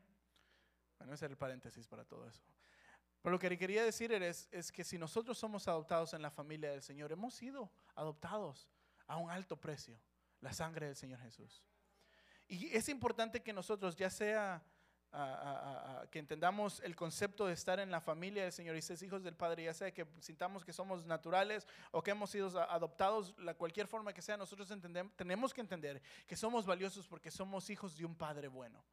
[0.98, 2.42] Bueno, ese era el paréntesis para todo eso.
[3.22, 6.70] Pero lo que quería decir es, es que si nosotros somos adoptados en la familia
[6.70, 8.68] del Señor, hemos sido adoptados
[9.06, 10.00] a un alto precio,
[10.40, 11.62] la sangre del Señor Jesús.
[12.48, 14.62] Y es importante que nosotros, ya sea
[16.10, 19.34] que entendamos el concepto de estar en la familia del Señor y ser hijos del
[19.34, 23.86] Padre, ya sea que sintamos que somos naturales o que hemos sido adoptados, la cualquier
[23.86, 28.04] forma que sea, nosotros entendemos, tenemos que entender que somos valiosos porque somos hijos de
[28.04, 28.84] un Padre bueno.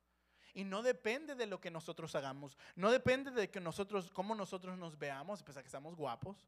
[0.53, 4.77] Y no depende de lo que nosotros hagamos, no depende de que nosotros, cómo nosotros
[4.77, 6.45] nos veamos, a pesar que estamos guapos.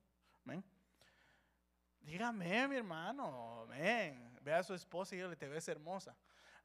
[1.99, 4.37] Dígame, mi hermano, amén.
[4.41, 6.15] Ve a su esposa y dile, te ves hermosa.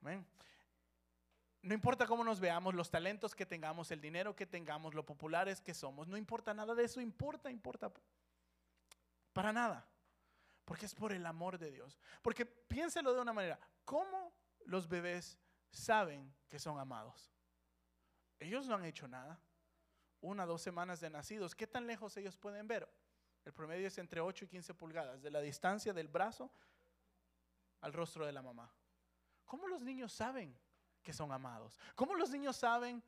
[0.02, 5.60] No importa cómo nos veamos, los talentos que tengamos, el dinero que tengamos, lo populares
[5.60, 7.92] que somos, no importa nada de eso, importa, importa.
[9.32, 9.86] Para nada.
[10.64, 11.98] Porque es por el amor de Dios.
[12.22, 14.32] Porque piénselo de una manera, ¿cómo
[14.64, 15.38] los bebés
[15.70, 17.30] saben que son amados?
[18.38, 19.38] Ellos no han hecho nada.
[20.22, 22.88] Una, dos semanas de nacidos, ¿qué tan lejos ellos pueden ver?
[23.44, 26.50] El promedio es entre 8 y 15 pulgadas, de la distancia del brazo
[27.80, 28.70] al rostro de la mamá.
[29.50, 30.56] ¿Cómo los niños saben
[31.02, 31.76] que son amados?
[31.96, 33.02] ¿Cómo los niños saben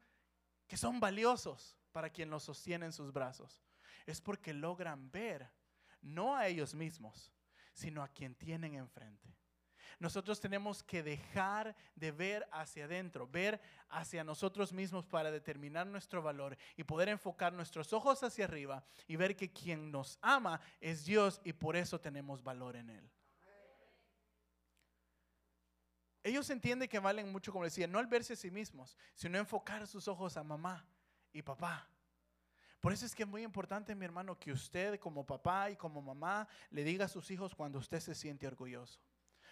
[0.66, 3.62] que son valiosos para quien los sostiene en sus brazos?
[4.06, 5.48] Es porque logran ver
[6.00, 7.32] no a ellos mismos,
[7.72, 9.32] sino a quien tienen enfrente.
[10.00, 16.22] Nosotros tenemos que dejar de ver hacia adentro, ver hacia nosotros mismos para determinar nuestro
[16.22, 21.04] valor y poder enfocar nuestros ojos hacia arriba y ver que quien nos ama es
[21.04, 23.12] Dios y por eso tenemos valor en Él.
[26.24, 29.86] Ellos entienden que valen mucho, como decía, no al verse a sí mismos, sino enfocar
[29.86, 30.86] sus ojos a mamá
[31.32, 31.88] y papá.
[32.80, 36.02] Por eso es que es muy importante, mi hermano, que usted como papá y como
[36.02, 39.00] mamá le diga a sus hijos cuando usted se siente orgulloso.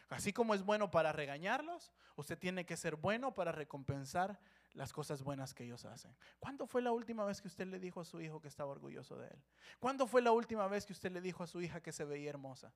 [0.08, 4.40] Así como es bueno para regañarlos, usted tiene que ser bueno para recompensar
[4.72, 6.14] las cosas buenas que ellos hacen.
[6.40, 9.16] ¿Cuándo fue la última vez que usted le dijo a su hijo que estaba orgulloso
[9.16, 9.42] de él?
[9.78, 12.30] ¿Cuándo fue la última vez que usted le dijo a su hija que se veía
[12.30, 12.72] hermosa?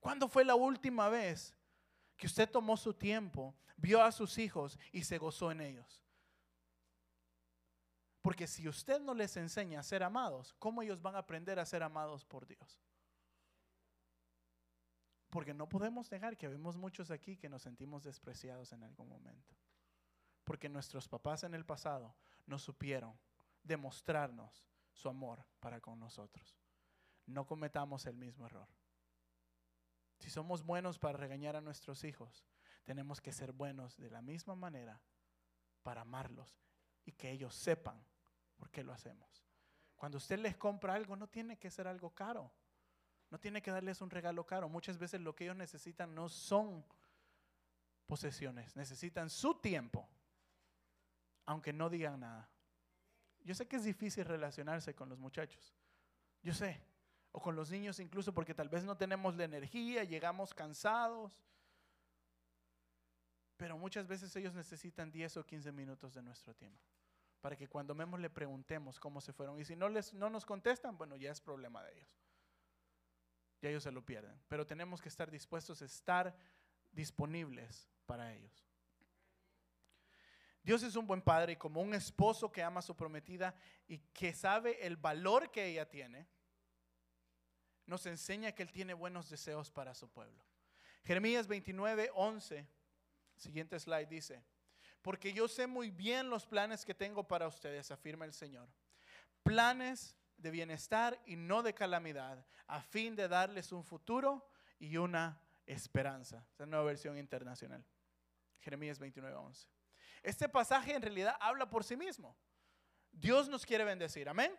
[0.00, 1.54] ¿Cuándo fue la última vez
[2.16, 6.02] que usted tomó su tiempo, vio a sus hijos y se gozó en ellos?
[8.26, 11.64] Porque si usted no les enseña a ser amados, ¿cómo ellos van a aprender a
[11.64, 12.80] ser amados por Dios?
[15.30, 19.54] Porque no podemos negar que vemos muchos aquí que nos sentimos despreciados en algún momento.
[20.42, 23.16] Porque nuestros papás en el pasado no supieron
[23.62, 26.56] demostrarnos su amor para con nosotros.
[27.26, 28.66] No cometamos el mismo error.
[30.18, 32.44] Si somos buenos para regañar a nuestros hijos,
[32.84, 35.00] tenemos que ser buenos de la misma manera
[35.82, 36.58] para amarlos
[37.04, 38.02] y que ellos sepan
[38.56, 39.44] por qué lo hacemos.
[39.94, 42.52] Cuando usted les compra algo, no tiene que ser algo caro.
[43.30, 44.68] No tiene que darles un regalo caro.
[44.68, 46.84] Muchas veces lo que ellos necesitan no son
[48.06, 50.08] posesiones, necesitan su tiempo,
[51.44, 52.48] aunque no digan nada.
[53.40, 55.74] Yo sé que es difícil relacionarse con los muchachos.
[56.42, 56.80] Yo sé.
[57.32, 61.32] O con los niños incluso porque tal vez no tenemos la energía, llegamos cansados.
[63.56, 66.82] Pero muchas veces ellos necesitan 10 o 15 minutos de nuestro tiempo.
[67.40, 69.58] Para que cuando vemos le preguntemos cómo se fueron.
[69.58, 72.26] Y si no, les, no nos contestan, bueno, ya es problema de ellos
[73.60, 74.38] y ellos se lo pierden.
[74.48, 76.36] Pero tenemos que estar dispuestos a estar
[76.92, 78.64] disponibles para ellos.
[80.62, 83.54] Dios es un buen padre y como un esposo que ama a su prometida
[83.86, 86.26] y que sabe el valor que ella tiene,
[87.86, 90.44] nos enseña que Él tiene buenos deseos para su pueblo.
[91.04, 92.66] Jeremías 29, 11,
[93.36, 94.42] siguiente slide dice,
[95.02, 98.68] porque yo sé muy bien los planes que tengo para ustedes, afirma el Señor.
[99.44, 105.40] Planes de bienestar y no de calamidad, a fin de darles un futuro y una
[105.64, 106.38] esperanza.
[106.38, 107.84] Esa es la nueva versión internacional.
[108.60, 109.68] Jeremías 29:11.
[110.22, 112.36] Este pasaje en realidad habla por sí mismo.
[113.12, 114.52] Dios nos quiere bendecir, amén.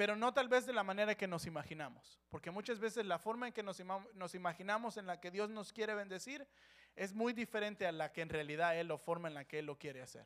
[0.00, 3.48] Pero no tal vez de la manera que nos imaginamos, porque muchas veces la forma
[3.48, 6.48] en que nos, imaginamos en la que Dios nos quiere bendecir
[6.96, 9.66] es muy diferente a la que en realidad Él o forma en la que Él
[9.66, 10.24] lo quiere hacer.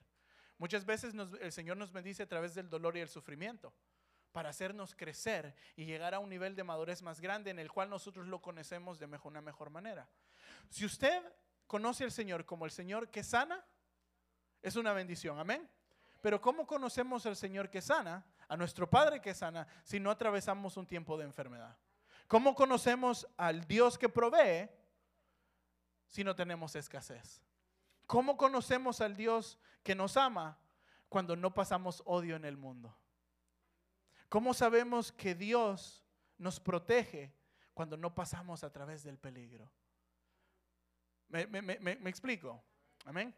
[0.58, 3.74] Muchas veces el Señor nos bendice a través del dolor y el sufrimiento
[4.30, 7.90] para hacernos crecer y llegar a un nivel de madurez más grande en el cual
[7.90, 10.08] nosotros lo conocemos de mejor, una mejor manera.
[10.70, 11.20] Si usted
[11.66, 13.66] conoce al Señor como el Señor que sana,
[14.62, 15.68] es una bendición, amén.
[16.20, 20.76] Pero ¿cómo conocemos al Señor que sana, a nuestro Padre que sana, si no atravesamos
[20.76, 21.76] un tiempo de enfermedad?
[22.26, 24.70] ¿Cómo conocemos al Dios que provee
[26.08, 27.42] si no tenemos escasez?
[28.06, 30.58] ¿Cómo conocemos al Dios que nos ama
[31.08, 32.96] cuando no pasamos odio en el mundo?
[34.28, 36.04] ¿Cómo sabemos que Dios
[36.38, 37.32] nos protege
[37.72, 39.70] cuando no pasamos a través del peligro?
[41.28, 42.62] ¿Me, explico?
[43.04, 43.34] Amén.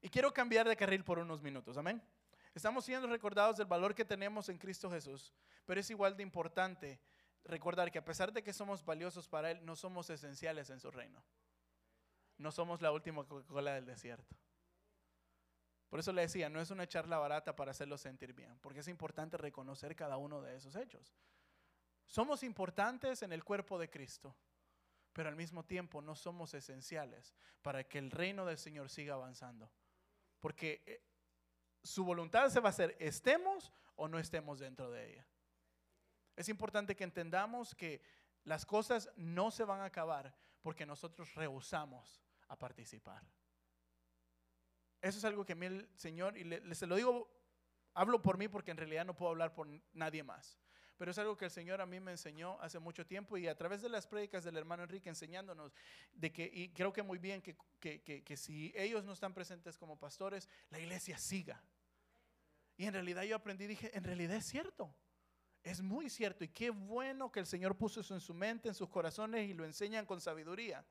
[0.00, 1.76] Y quiero cambiar de carril por unos minutos.
[1.76, 2.02] Amén.
[2.54, 5.32] Estamos siendo recordados del valor que tenemos en Cristo Jesús,
[5.64, 7.00] pero es igual de importante
[7.44, 10.90] recordar que a pesar de que somos valiosos para Él, no somos esenciales en su
[10.90, 11.22] reino.
[12.36, 14.36] No somos la última Coca-Cola del desierto.
[15.88, 18.88] Por eso le decía, no es una charla barata para hacerlo sentir bien, porque es
[18.88, 21.14] importante reconocer cada uno de esos hechos.
[22.06, 24.34] Somos importantes en el cuerpo de Cristo,
[25.12, 29.70] pero al mismo tiempo no somos esenciales para que el reino del Señor siga avanzando.
[30.40, 31.02] Porque eh,
[31.82, 35.26] su voluntad se va a hacer, estemos o no estemos dentro de ella.
[36.36, 38.02] Es importante que entendamos que
[38.44, 43.22] las cosas no se van a acabar porque nosotros rehusamos a participar.
[45.00, 47.28] Eso es algo que a mí el Señor, y le, se lo digo,
[47.94, 50.58] hablo por mí porque en realidad no puedo hablar por nadie más.
[50.96, 53.56] Pero es algo que el Señor a mí me enseñó hace mucho tiempo y a
[53.56, 55.74] través de las prédicas del hermano Enrique enseñándonos
[56.12, 59.78] de que, y creo que muy bien que, que, que si ellos no están presentes
[59.78, 61.62] como pastores, la iglesia siga.
[62.76, 64.94] Y en realidad yo aprendí, dije, en realidad es cierto.
[65.62, 68.74] Es muy cierto y qué bueno que el Señor puso eso en su mente, en
[68.74, 70.84] sus corazones y lo enseñan con sabiduría.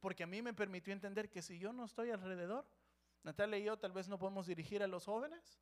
[0.00, 2.66] Porque a mí me permitió entender que si yo no estoy alrededor,
[3.22, 5.60] Natalia y yo tal vez no podemos dirigir a los jóvenes.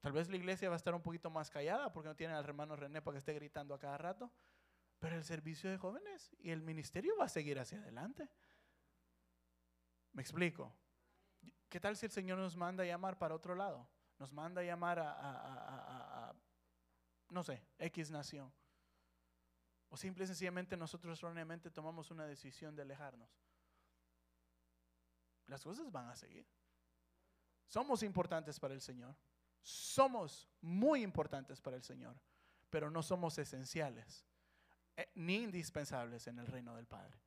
[0.00, 2.44] Tal vez la iglesia va a estar un poquito más callada porque no tiene al
[2.44, 4.30] hermano René para que esté gritando a cada rato.
[4.98, 8.28] Pero el servicio de jóvenes y el ministerio va a seguir hacia adelante.
[10.12, 10.74] Me explico.
[11.68, 13.88] ¿Qué tal si el Señor nos manda a llamar para otro lado?
[14.18, 16.34] Nos manda a llamar a,
[17.28, 18.52] no sé, X nación.
[19.88, 23.28] O simple y sencillamente nosotros erróneamente tomamos una decisión de alejarnos
[25.46, 26.46] las cosas van a seguir.
[27.66, 29.14] Somos importantes para el Señor.
[29.66, 32.14] Somos muy importantes para el Señor,
[32.70, 34.24] pero no somos esenciales
[34.96, 37.18] eh, ni indispensables en el reino del Padre.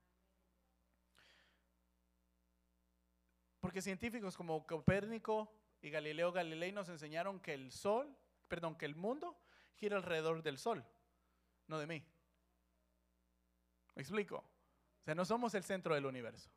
[3.59, 8.95] Porque científicos como Copérnico y Galileo Galilei nos enseñaron que el sol, perdón, que el
[8.95, 9.37] mundo
[9.75, 10.85] gira alrededor del sol,
[11.67, 12.05] no de mí.
[13.95, 14.37] ¿Me explico?
[14.37, 16.49] O sea, no somos el centro del universo.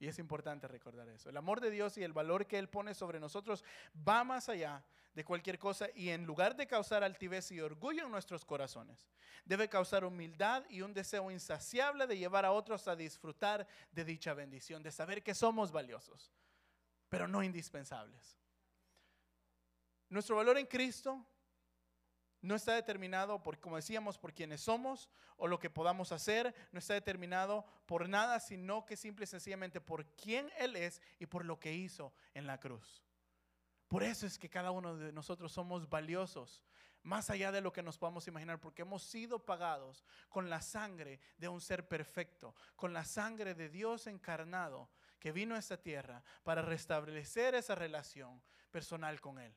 [0.00, 1.28] Y es importante recordar eso.
[1.28, 3.62] El amor de Dios y el valor que Él pone sobre nosotros
[3.96, 4.82] va más allá
[5.12, 9.06] de cualquier cosa y en lugar de causar altivez y orgullo en nuestros corazones,
[9.44, 14.32] debe causar humildad y un deseo insaciable de llevar a otros a disfrutar de dicha
[14.32, 16.32] bendición, de saber que somos valiosos,
[17.10, 18.38] pero no indispensables.
[20.08, 21.26] Nuestro valor en Cristo
[22.42, 26.78] no está determinado por, como decíamos, por quienes somos o lo que podamos hacer, no
[26.78, 31.44] está determinado por nada, sino que simple y sencillamente por quién Él es y por
[31.44, 33.04] lo que hizo en la cruz.
[33.88, 36.62] Por eso es que cada uno de nosotros somos valiosos,
[37.02, 41.20] más allá de lo que nos podamos imaginar, porque hemos sido pagados con la sangre
[41.38, 46.22] de un ser perfecto, con la sangre de Dios encarnado que vino a esta tierra
[46.42, 49.54] para restablecer esa relación personal con Él.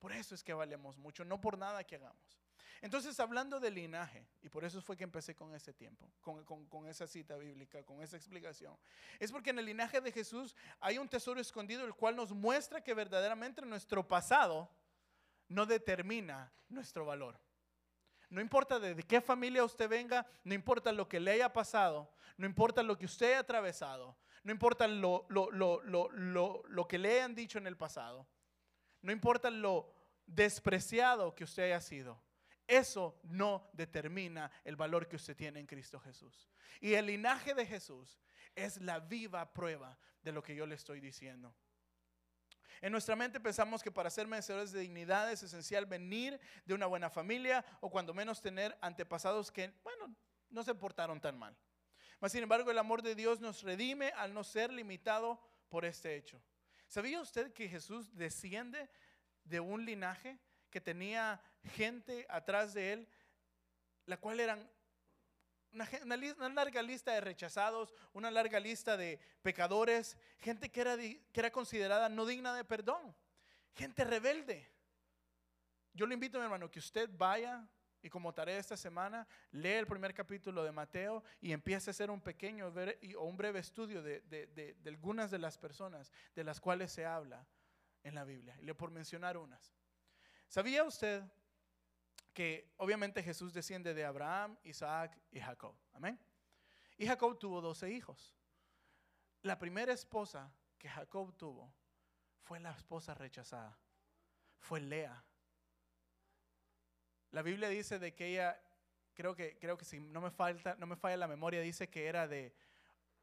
[0.00, 2.40] Por eso es que valemos mucho, no por nada que hagamos.
[2.82, 7.06] Entonces, hablando de linaje, y por eso fue que empecé con ese tiempo, con, esa
[7.06, 8.74] cita bíblica, con esa explicación,
[9.18, 12.82] es porque en el linaje de Jesús hay un tesoro escondido, el cual nos muestra
[12.82, 14.70] que verdaderamente nuestro pasado
[15.48, 17.38] no determina nuestro valor.
[18.30, 22.46] No importa de, qué familia usted venga, no importa lo que le haya pasado, no
[22.46, 27.66] importa lo que usted haya atravesado, no importa lo, lo que le hayan dicho en
[27.66, 28.26] el pasado.
[29.02, 29.92] No importa lo
[30.26, 32.20] despreciado que usted haya sido.
[32.66, 36.48] Eso no determina el valor que usted tiene en Cristo Jesús.
[36.80, 38.20] Y el linaje de Jesús
[38.54, 41.52] es la viva prueba de lo que yo le estoy diciendo.
[42.80, 46.86] En nuestra mente pensamos que para ser merecedores de dignidad es esencial venir de una
[46.86, 50.14] buena familia o cuando menos tener antepasados que, bueno,
[50.48, 51.56] no se portaron tan mal.
[52.20, 56.16] Mas, sin embargo, el amor de Dios nos redime al no ser limitado por este
[56.16, 56.40] hecho.
[56.90, 58.90] ¿Sabía usted que Jesús desciende
[59.44, 61.40] de un linaje que tenía
[61.76, 63.08] gente atrás de él,
[64.06, 64.68] la cual eran
[65.70, 71.52] una, larga lista de rechazados, una larga lista de pecadores, gente que era, que era
[71.52, 73.14] considerada no digna de perdón,
[73.72, 74.68] gente rebelde.
[75.92, 77.68] Yo le invito, mi hermano, que usted vaya
[78.02, 82.10] y como tarea esta semana, lee el primer capítulo de Mateo y empiece a hacer
[82.10, 82.72] un pequeño
[83.18, 87.46] o un breve estudio de, algunas de las personas de las cuales se habla
[88.02, 88.56] en la Biblia.
[88.60, 89.72] Y le por mencionar unas.
[90.48, 91.22] ¿Sabía usted
[92.32, 95.74] que obviamente Jesús desciende de Abraham, Isaac y Jacob?
[95.92, 96.18] Amén.
[96.96, 98.34] Y Jacob tuvo 12 hijos.
[99.42, 101.72] La primera esposa que Jacob tuvo
[102.42, 103.78] fue la esposa rechazada.
[104.58, 105.24] Fue Lea.
[107.32, 108.60] La Biblia dice de que ella,
[109.14, 112.06] creo que, creo que si no me, falta, no me falla la memoria, dice que
[112.06, 112.52] era de,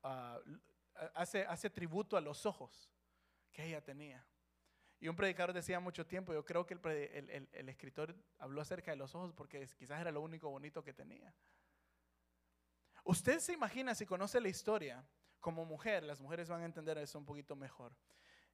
[0.03, 0.39] ah,
[1.13, 2.89] hace, hace tributo a los ojos
[3.51, 4.25] que ella tenía.
[4.99, 8.97] Y un predicador decía mucho tiempo, yo creo que el, el, escritor habló acerca de
[8.97, 11.33] los ojos porque quizás era lo único bonito que tenía.
[13.03, 15.05] Usted se imagina, si conoce la historia,
[15.39, 17.95] como mujer, las mujeres van a entender eso un poquito mejor,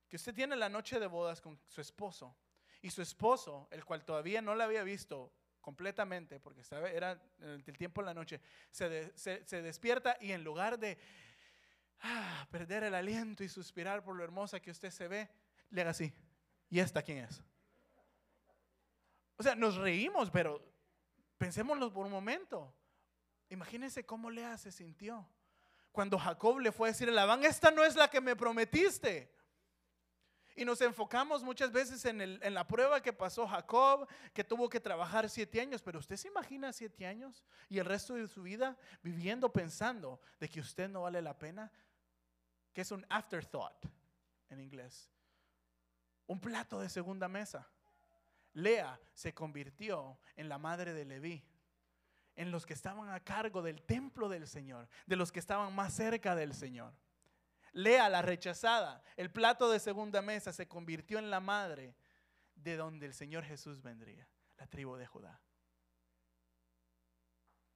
[0.10, 2.36] que usted tiene la noche de bodas con su esposo
[2.82, 5.32] y su esposo, el cual todavía no la había visto
[5.64, 10.98] completamente, porque estaba, era el tiempo de la noche, se, despierta y en lugar de
[12.02, 15.30] ah, perder el aliento y suspirar por lo hermosa que usted se ve,
[15.70, 16.14] le haga así.
[16.70, 17.42] ¿Y esta quién es?
[19.38, 20.62] O sea, nos reímos, pero
[21.38, 22.76] pensémoslo por un momento.
[23.50, 25.26] Imagínense cómo Lea se sintió.
[25.94, 29.34] Cuando Jacob le fue a decir a Labán, esta no es la que me prometiste.
[30.56, 35.30] Y nos enfocamos muchas veces en, la prueba que pasó Jacob, que tuvo que trabajar
[35.30, 39.52] siete años, pero usted se imagina siete años y el resto de su vida viviendo
[39.52, 41.72] pensando de que usted no vale la pena,
[42.72, 43.86] que es un afterthought
[44.50, 45.10] en inglés,
[46.28, 47.68] un plato de segunda mesa.
[48.54, 51.44] Lea se convirtió en la madre de Leví,
[52.36, 55.94] en los que estaban a cargo del templo del Señor, de los que estaban más
[55.94, 56.94] cerca del Señor.
[57.74, 59.04] Lea la rechazada.
[59.18, 61.96] El plato de segunda mesa se convirtió en la madre
[62.56, 65.42] de donde el Señor Jesús vendría, la tribu de Judá.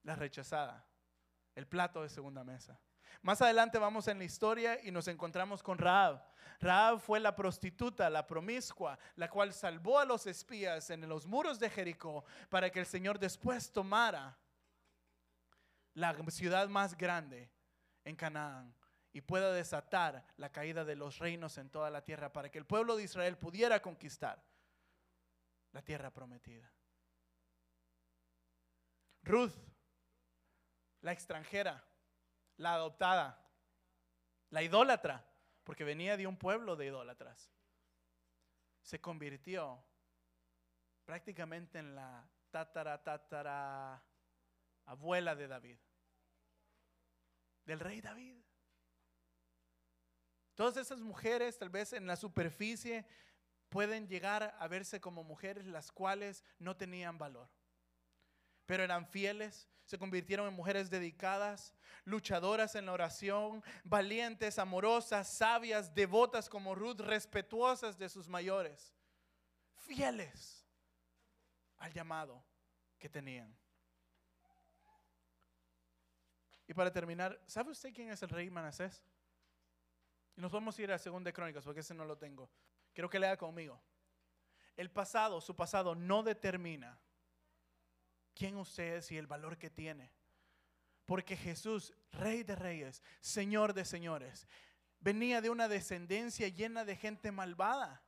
[0.04, 0.88] La rechazada,
[1.56, 2.80] el plato de segunda mesa.
[3.24, 6.24] Más adelante vamos en la historia y nos encontramos con Raab.
[6.60, 11.60] Raab fue la prostituta, la promiscua, la cual salvó a los espías en los muros
[11.60, 14.38] de Jericó para que el Señor después tomara
[15.94, 17.50] la ciudad más grande
[18.06, 18.77] en Canaán
[19.18, 22.68] y pueda desatar la caída de los reinos en toda la tierra para que el
[22.68, 24.46] pueblo de Israel pudiera conquistar
[25.72, 26.72] la tierra prometida.
[29.24, 29.56] Ruth,
[31.02, 31.84] la extranjera,
[32.58, 33.44] la adoptada,
[34.52, 35.28] la idólatra,
[35.64, 37.52] porque venía de un pueblo de idólatras,
[38.84, 39.84] se convirtió
[41.06, 44.00] prácticamente en la tatara, tatara
[44.86, 45.80] abuela de David,
[47.66, 48.47] del rey David.
[50.58, 53.06] Todas esas mujeres, tal vez en la superficie,
[53.70, 57.48] pueden llegar a verse como mujeres las cuales no tenían valor,
[58.66, 65.94] pero eran fieles, se convirtieron en mujeres dedicadas, luchadoras en la oración, valientes, amorosas, sabias,
[65.94, 68.96] devotas como Ruth, respetuosas de sus mayores,
[69.76, 70.66] fieles
[71.78, 72.44] al llamado
[72.98, 73.56] que tenían.
[76.68, 79.04] Y para terminar, ¿sabe usted quién es el rey Manasés?
[80.38, 82.48] Y nos a ir a Segunda de Crónicas porque ese no lo tengo.
[82.94, 83.82] Quiero que lea conmigo.
[84.76, 87.00] El pasado, su pasado no determina
[88.36, 90.14] quién usted es y el valor que tiene.
[91.08, 94.48] Porque Jesús, Rey de Reyes, Señor de Señores,
[95.00, 98.04] venía de una descendencia llena de gente malvada,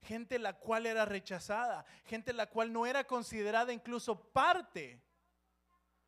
[0.00, 5.02] gente la cual era rechazada, gente la cual no era considerada incluso parte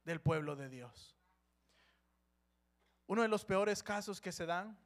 [0.04, 1.14] del pueblo de Dios.
[3.06, 4.78] Uno de los peores casos que se dan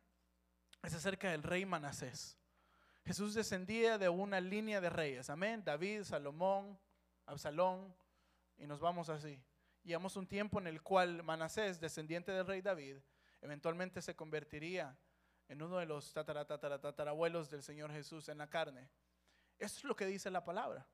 [0.82, 2.36] es acerca del rey Manasés.
[3.04, 6.78] Jesús descendía de una línea de reyes, amén, David, Salomón,
[7.26, 7.94] Absalón,
[8.56, 9.42] y nos vamos así.
[9.82, 12.98] Llevamos un tiempo en el cual Manasés, descendiente del rey David,
[13.40, 14.96] eventualmente se convertiría
[15.48, 18.88] en uno de los tatarabuelos del Señor Jesús en la carne.
[19.58, 20.86] Eso es lo que dice la palabra.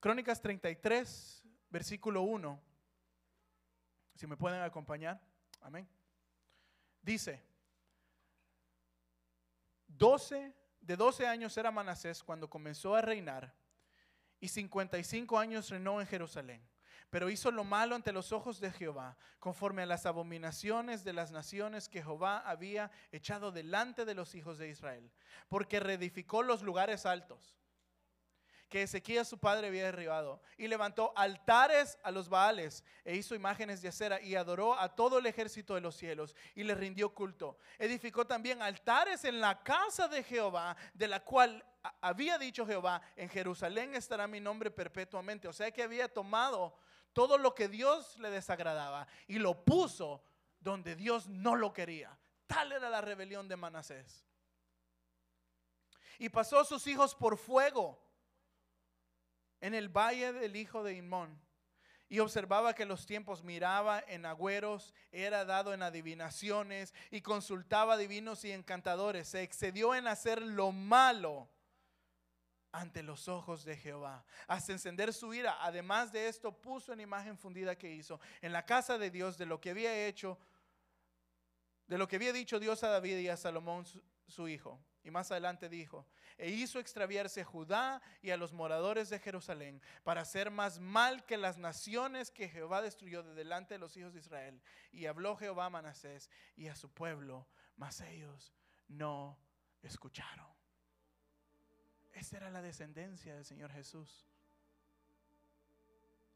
[0.00, 2.60] Crónicas 33, versículo 1.
[4.16, 5.20] Si me pueden acompañar.
[5.60, 5.88] Amén.
[7.02, 7.42] Dice,
[9.88, 13.54] 12, de 12 años era Manasés cuando comenzó a reinar
[14.40, 16.66] y 55 años reinó en Jerusalén.
[17.08, 21.30] Pero hizo lo malo ante los ojos de Jehová, conforme a las abominaciones de las
[21.30, 25.12] naciones que Jehová había echado delante de los hijos de Israel,
[25.48, 27.56] porque reedificó los lugares altos
[28.68, 33.80] que Ezequías su padre había derribado, y levantó altares a los Baales, e hizo imágenes
[33.82, 37.58] de acera, y adoró a todo el ejército de los cielos, y le rindió culto.
[37.78, 41.64] Edificó también altares en la casa de Jehová, de la cual
[42.00, 45.48] había dicho Jehová, en Jerusalén estará mi nombre perpetuamente.
[45.48, 46.76] O sea que había tomado
[47.12, 50.22] todo lo que Dios le desagradaba y lo puso
[50.60, 52.18] donde Dios no lo quería.
[52.46, 54.24] Tal era la rebelión de Manasés.
[56.18, 58.05] Y pasó a sus hijos por fuego
[59.60, 61.40] en el valle del hijo de Inmón.
[62.08, 68.44] Y observaba que los tiempos miraba en agüeros, era dado en adivinaciones y consultaba divinos
[68.44, 69.28] y encantadores.
[69.28, 71.48] Se excedió en hacer lo malo
[72.70, 75.56] ante los ojos de Jehová, hasta encender su ira.
[75.60, 79.46] Además de esto, puso en imagen fundida que hizo en la casa de Dios de
[79.46, 80.38] lo que había hecho,
[81.86, 83.84] de lo que había dicho Dios a David y a Salomón
[84.26, 84.78] su hijo.
[85.06, 86.04] Y más adelante dijo,
[86.36, 91.36] e hizo extraviarse Judá y a los moradores de Jerusalén para hacer más mal que
[91.36, 94.60] las naciones que Jehová destruyó de delante de los hijos de Israel.
[94.90, 97.46] Y habló Jehová a Manasés y a su pueblo,
[97.76, 98.52] mas ellos
[98.88, 99.38] no
[99.80, 100.48] escucharon.
[102.12, 104.26] Esta era la descendencia del Señor Jesús.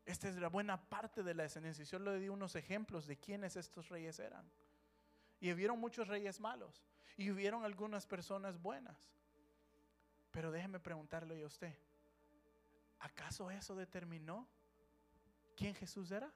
[0.07, 1.85] Esta es la buena parte de la descendencia.
[1.85, 4.49] Yo le di unos ejemplos de quiénes estos reyes eran.
[5.41, 6.85] Y hubieron muchos reyes malos.
[7.17, 9.11] Y hubieron algunas personas buenas.
[10.31, 11.75] Pero déjeme preguntarle a usted,
[13.01, 14.49] ¿acaso eso determinó
[15.57, 16.33] quién Jesús era?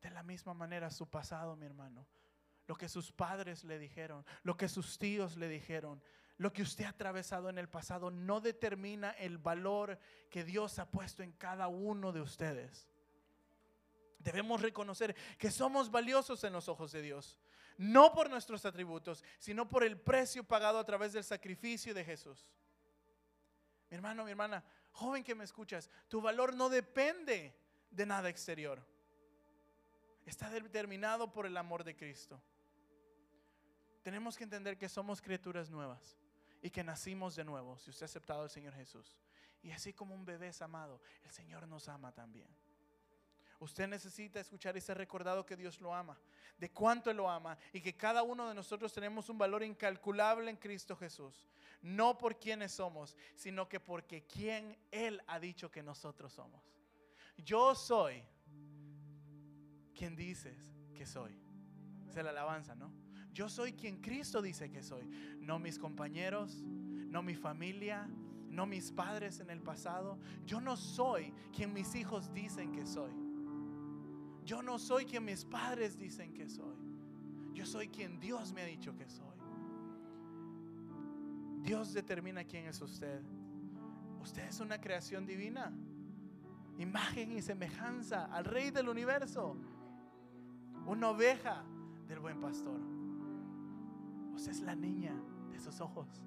[0.00, 2.06] De la misma manera su pasado, mi hermano.
[2.66, 6.00] Lo que sus padres le dijeron, lo que sus tíos le dijeron,
[6.38, 9.98] lo que usted ha atravesado en el pasado no determina el valor
[10.30, 12.88] que Dios ha puesto en cada uno de ustedes.
[14.20, 17.38] Debemos reconocer que somos valiosos en los ojos de Dios
[17.80, 22.46] no por nuestros atributos, sino por el precio pagado a través del sacrificio de Jesús.
[23.88, 24.62] Mi hermano, mi hermana,
[24.92, 27.56] joven que me escuchas, tu valor no depende
[27.90, 28.84] de nada exterior.
[30.26, 32.38] Está determinado por el amor de Cristo.
[34.02, 36.18] Tenemos que entender que somos criaturas nuevas
[36.60, 39.16] y que nacimos de nuevo si usted ha aceptado al Señor Jesús.
[39.62, 42.54] Y así como un bebé es amado, el Señor nos ama también.
[43.60, 46.18] Usted necesita escuchar y ser recordado que Dios lo ama,
[46.56, 50.56] de cuánto lo ama y que cada uno de nosotros tenemos un valor incalculable en
[50.56, 51.46] Cristo Jesús.
[51.82, 56.62] No por quienes somos, sino que porque quien Él ha dicho que nosotros somos.
[57.36, 58.22] Yo soy
[59.94, 60.56] quien dices
[60.94, 61.38] que soy.
[62.08, 62.90] Es la alabanza, ¿no?
[63.30, 65.04] Yo soy quien Cristo dice que soy.
[65.38, 68.08] No mis compañeros, no mi familia,
[68.48, 70.18] no mis padres en el pasado.
[70.46, 73.19] Yo no soy quien mis hijos dicen que soy.
[74.44, 76.76] Yo no soy quien mis padres dicen que soy.
[77.52, 79.26] Yo soy quien Dios me ha dicho que soy.
[81.62, 83.22] Dios determina quién es usted.
[84.22, 85.72] Usted es una creación divina.
[86.78, 89.56] Imagen y semejanza al Rey del universo.
[90.86, 91.62] Una oveja
[92.08, 92.80] del buen pastor.
[94.34, 95.14] Usted es la niña
[95.52, 96.22] de sus ojos.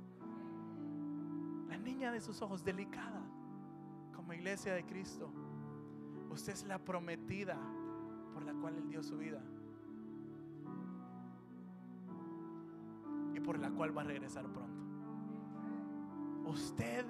[1.68, 3.22] La niña de sus ojos, delicada,
[4.16, 5.32] como iglesia de Cristo.
[6.30, 7.58] Usted es la prometida
[8.34, 9.42] por la cual Él dio su vida.
[13.34, 14.84] Y por la cual va a regresar pronto.
[16.46, 17.06] Usted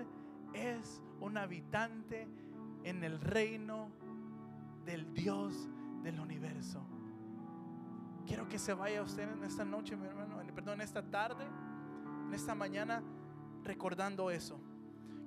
[0.53, 2.27] es un habitante
[2.83, 3.89] en el reino
[4.85, 5.69] del Dios
[6.03, 6.81] del universo.
[8.25, 11.45] Quiero que se vaya usted en esta noche, mi hermano, perdón, en esta tarde,
[12.27, 13.03] en esta mañana,
[13.63, 14.59] recordando eso.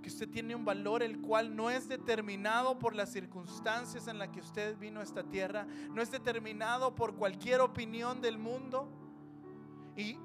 [0.02, 4.28] Que usted tiene un valor el cual no es determinado por las circunstancias en las
[4.28, 8.88] que usted vino a esta tierra, no es determinado por cualquier opinión del mundo
[9.96, 10.18] y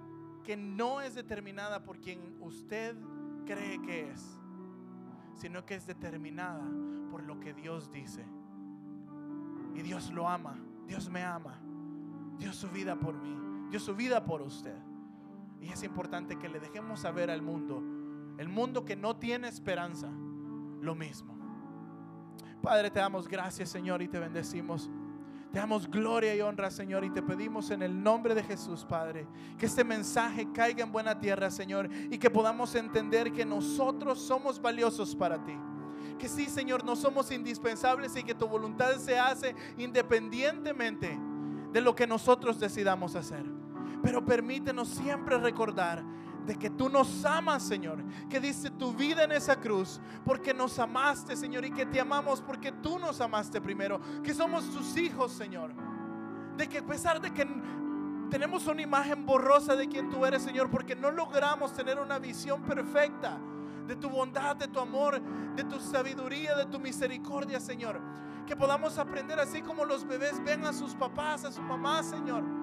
[0.44, 2.96] que no es determinada por quien usted
[3.46, 4.42] cree que es
[5.42, 6.64] sino que es determinada
[7.10, 8.24] por lo que Dios dice.
[9.74, 10.56] Y Dios lo ama,
[10.86, 11.60] Dios me ama,
[12.38, 13.36] dio su vida por mí,
[13.72, 14.78] dio su vida por usted.
[15.60, 17.82] Y es importante que le dejemos saber al mundo,
[18.38, 20.10] el mundo que no tiene esperanza,
[20.82, 21.36] lo mismo.
[22.62, 24.90] Padre, te damos gracias, Señor, y te bendecimos.
[25.52, 29.28] Te damos gloria y honra, Señor, y te pedimos en el nombre de Jesús, Padre,
[29.58, 34.62] que este mensaje caiga en buena tierra, Señor, y que podamos entender que nosotros somos
[34.62, 35.58] valiosos para ti.
[36.18, 41.20] Que sí, Señor, no somos indispensables y que tu voluntad se hace independientemente
[41.74, 43.44] de lo que nosotros decidamos hacer.
[44.02, 46.04] Pero permítenos siempre recordar
[46.46, 50.78] de que tú nos amas, Señor, que diste tu vida en esa cruz porque nos
[50.80, 55.32] amaste, Señor, y que te amamos porque tú nos amaste primero, que somos tus hijos,
[55.32, 55.72] Señor.
[56.58, 57.48] De que a pesar de que
[58.30, 62.62] tenemos una imagen borrosa de quien tú eres, Señor, porque no logramos tener una visión
[62.64, 63.40] perfecta
[63.88, 65.22] de tu bondad, de tu amor,
[65.56, 68.02] de tu sabiduría, de tu misericordia, Señor.
[68.48, 72.61] Que podamos aprender así como los bebés ven a sus papás, a su mamá, Señor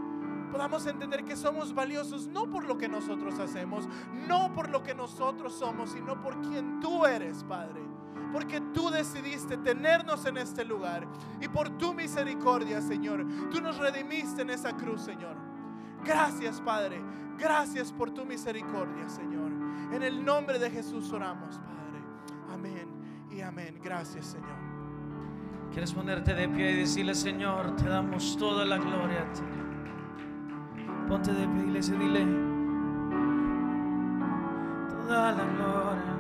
[0.49, 3.89] podamos entender que somos valiosos no por lo que nosotros hacemos,
[4.27, 7.81] no por lo que nosotros somos, sino por quien tú eres, Padre.
[8.33, 11.07] Porque tú decidiste tenernos en este lugar
[11.41, 15.37] y por tu misericordia, Señor, tú nos redimiste en esa cruz, Señor.
[16.05, 17.01] Gracias, Padre.
[17.39, 19.51] Gracias por tu misericordia, Señor.
[19.93, 22.03] En el nombre de Jesús oramos, Padre.
[22.53, 22.89] Amén
[23.31, 23.79] y amén.
[23.83, 24.59] Gracias, Señor.
[25.71, 29.43] ¿Quieres ponerte de pie y decirle, Señor, te damos toda la gloria a ti?
[31.09, 32.27] Ponte de pie, iglesia, dile.
[34.91, 36.19] Toda la gloria.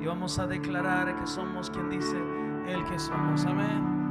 [0.00, 2.16] Y vamos a declarar que somos quien dice
[2.66, 3.46] el que somos.
[3.46, 4.01] Amén.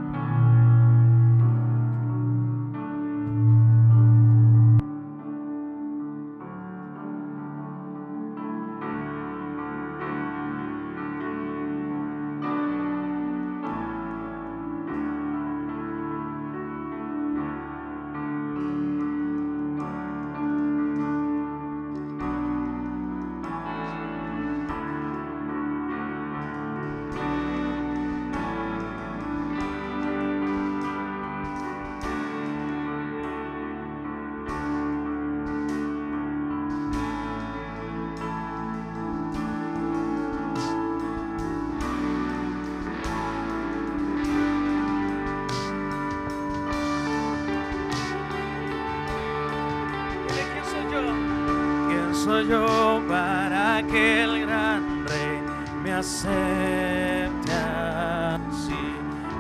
[52.26, 55.42] Yo para que el gran rey
[55.84, 58.76] me acepte así?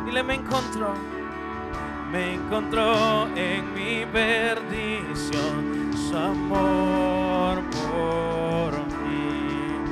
[0.05, 0.93] Dile, me encontró,
[2.11, 8.73] me encontró en mi perdición su amor por
[9.03, 9.85] mí,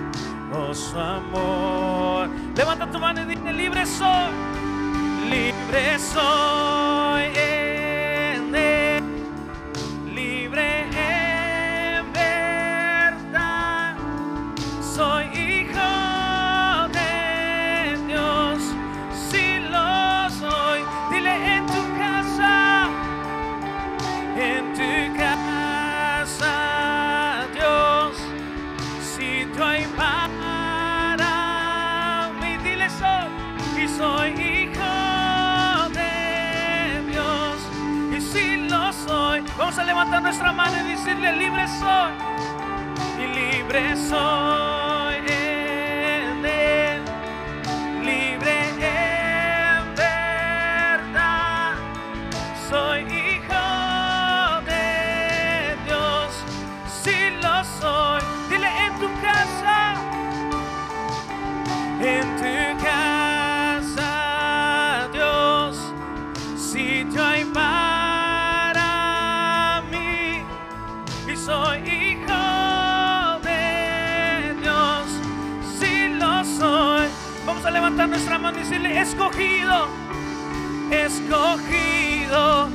[0.54, 2.28] oh su amor.
[2.56, 4.32] Levanta tu mano y dile, libre soy,
[5.30, 7.49] libre soy.
[40.10, 42.14] Levantar nuestra mano y decirle, libre soy,
[43.24, 44.79] y libre soy
[77.70, 79.88] a levantar nuestra mano y decirle escogido,
[80.90, 82.68] escogido,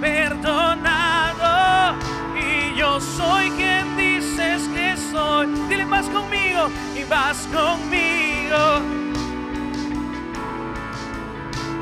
[0.00, 1.96] perdonado
[2.36, 5.48] y yo soy quien dices que soy.
[5.68, 8.82] Dile vas conmigo y vas conmigo.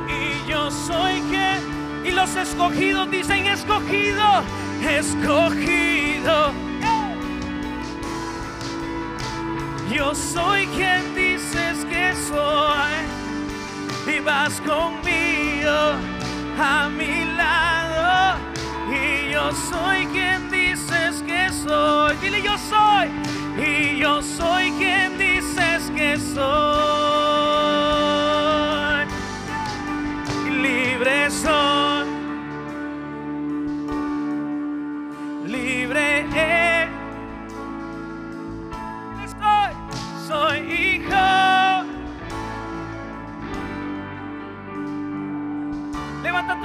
[0.09, 4.43] Y yo soy quien y los escogidos dicen escogido,
[4.89, 6.53] escogido.
[9.95, 11.24] Yo soy quien dices que
[12.29, 15.79] soy y vas conmigo
[16.59, 18.39] a mi lado
[18.91, 22.17] y yo soy quien dices que soy.
[22.23, 23.11] Dile yo soy
[23.59, 26.45] y yo soy quien dices que soy.
[30.63, 31.74] Libre soy.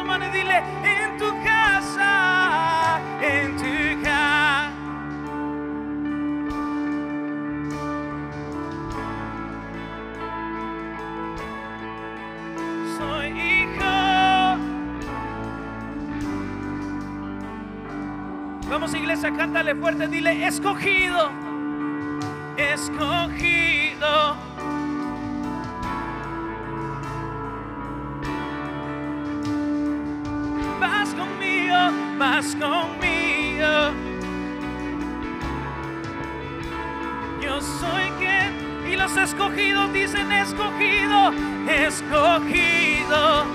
[0.03, 4.71] Tu dile en tu casa, en tu casa.
[12.97, 14.57] Soy hijo.
[18.69, 21.29] Vamos iglesia, cántale fuerte, dile escogido,
[22.57, 24.37] escogido.
[32.47, 33.91] Conmigo.
[37.41, 41.33] Yo soy quien, y los escogidos dicen escogido,
[41.67, 43.45] escogido.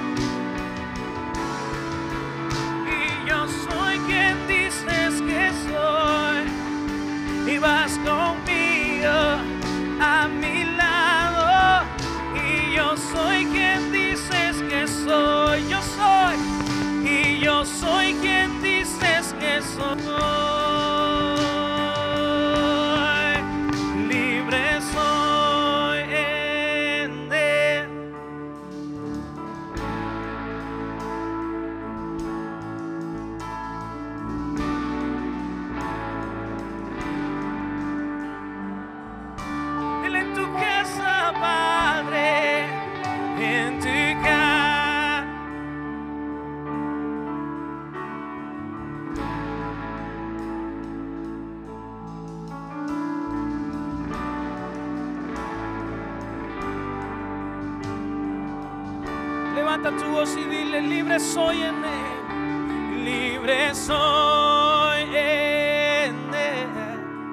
[2.86, 9.33] Y yo soy quien dices que soy, y vas conmigo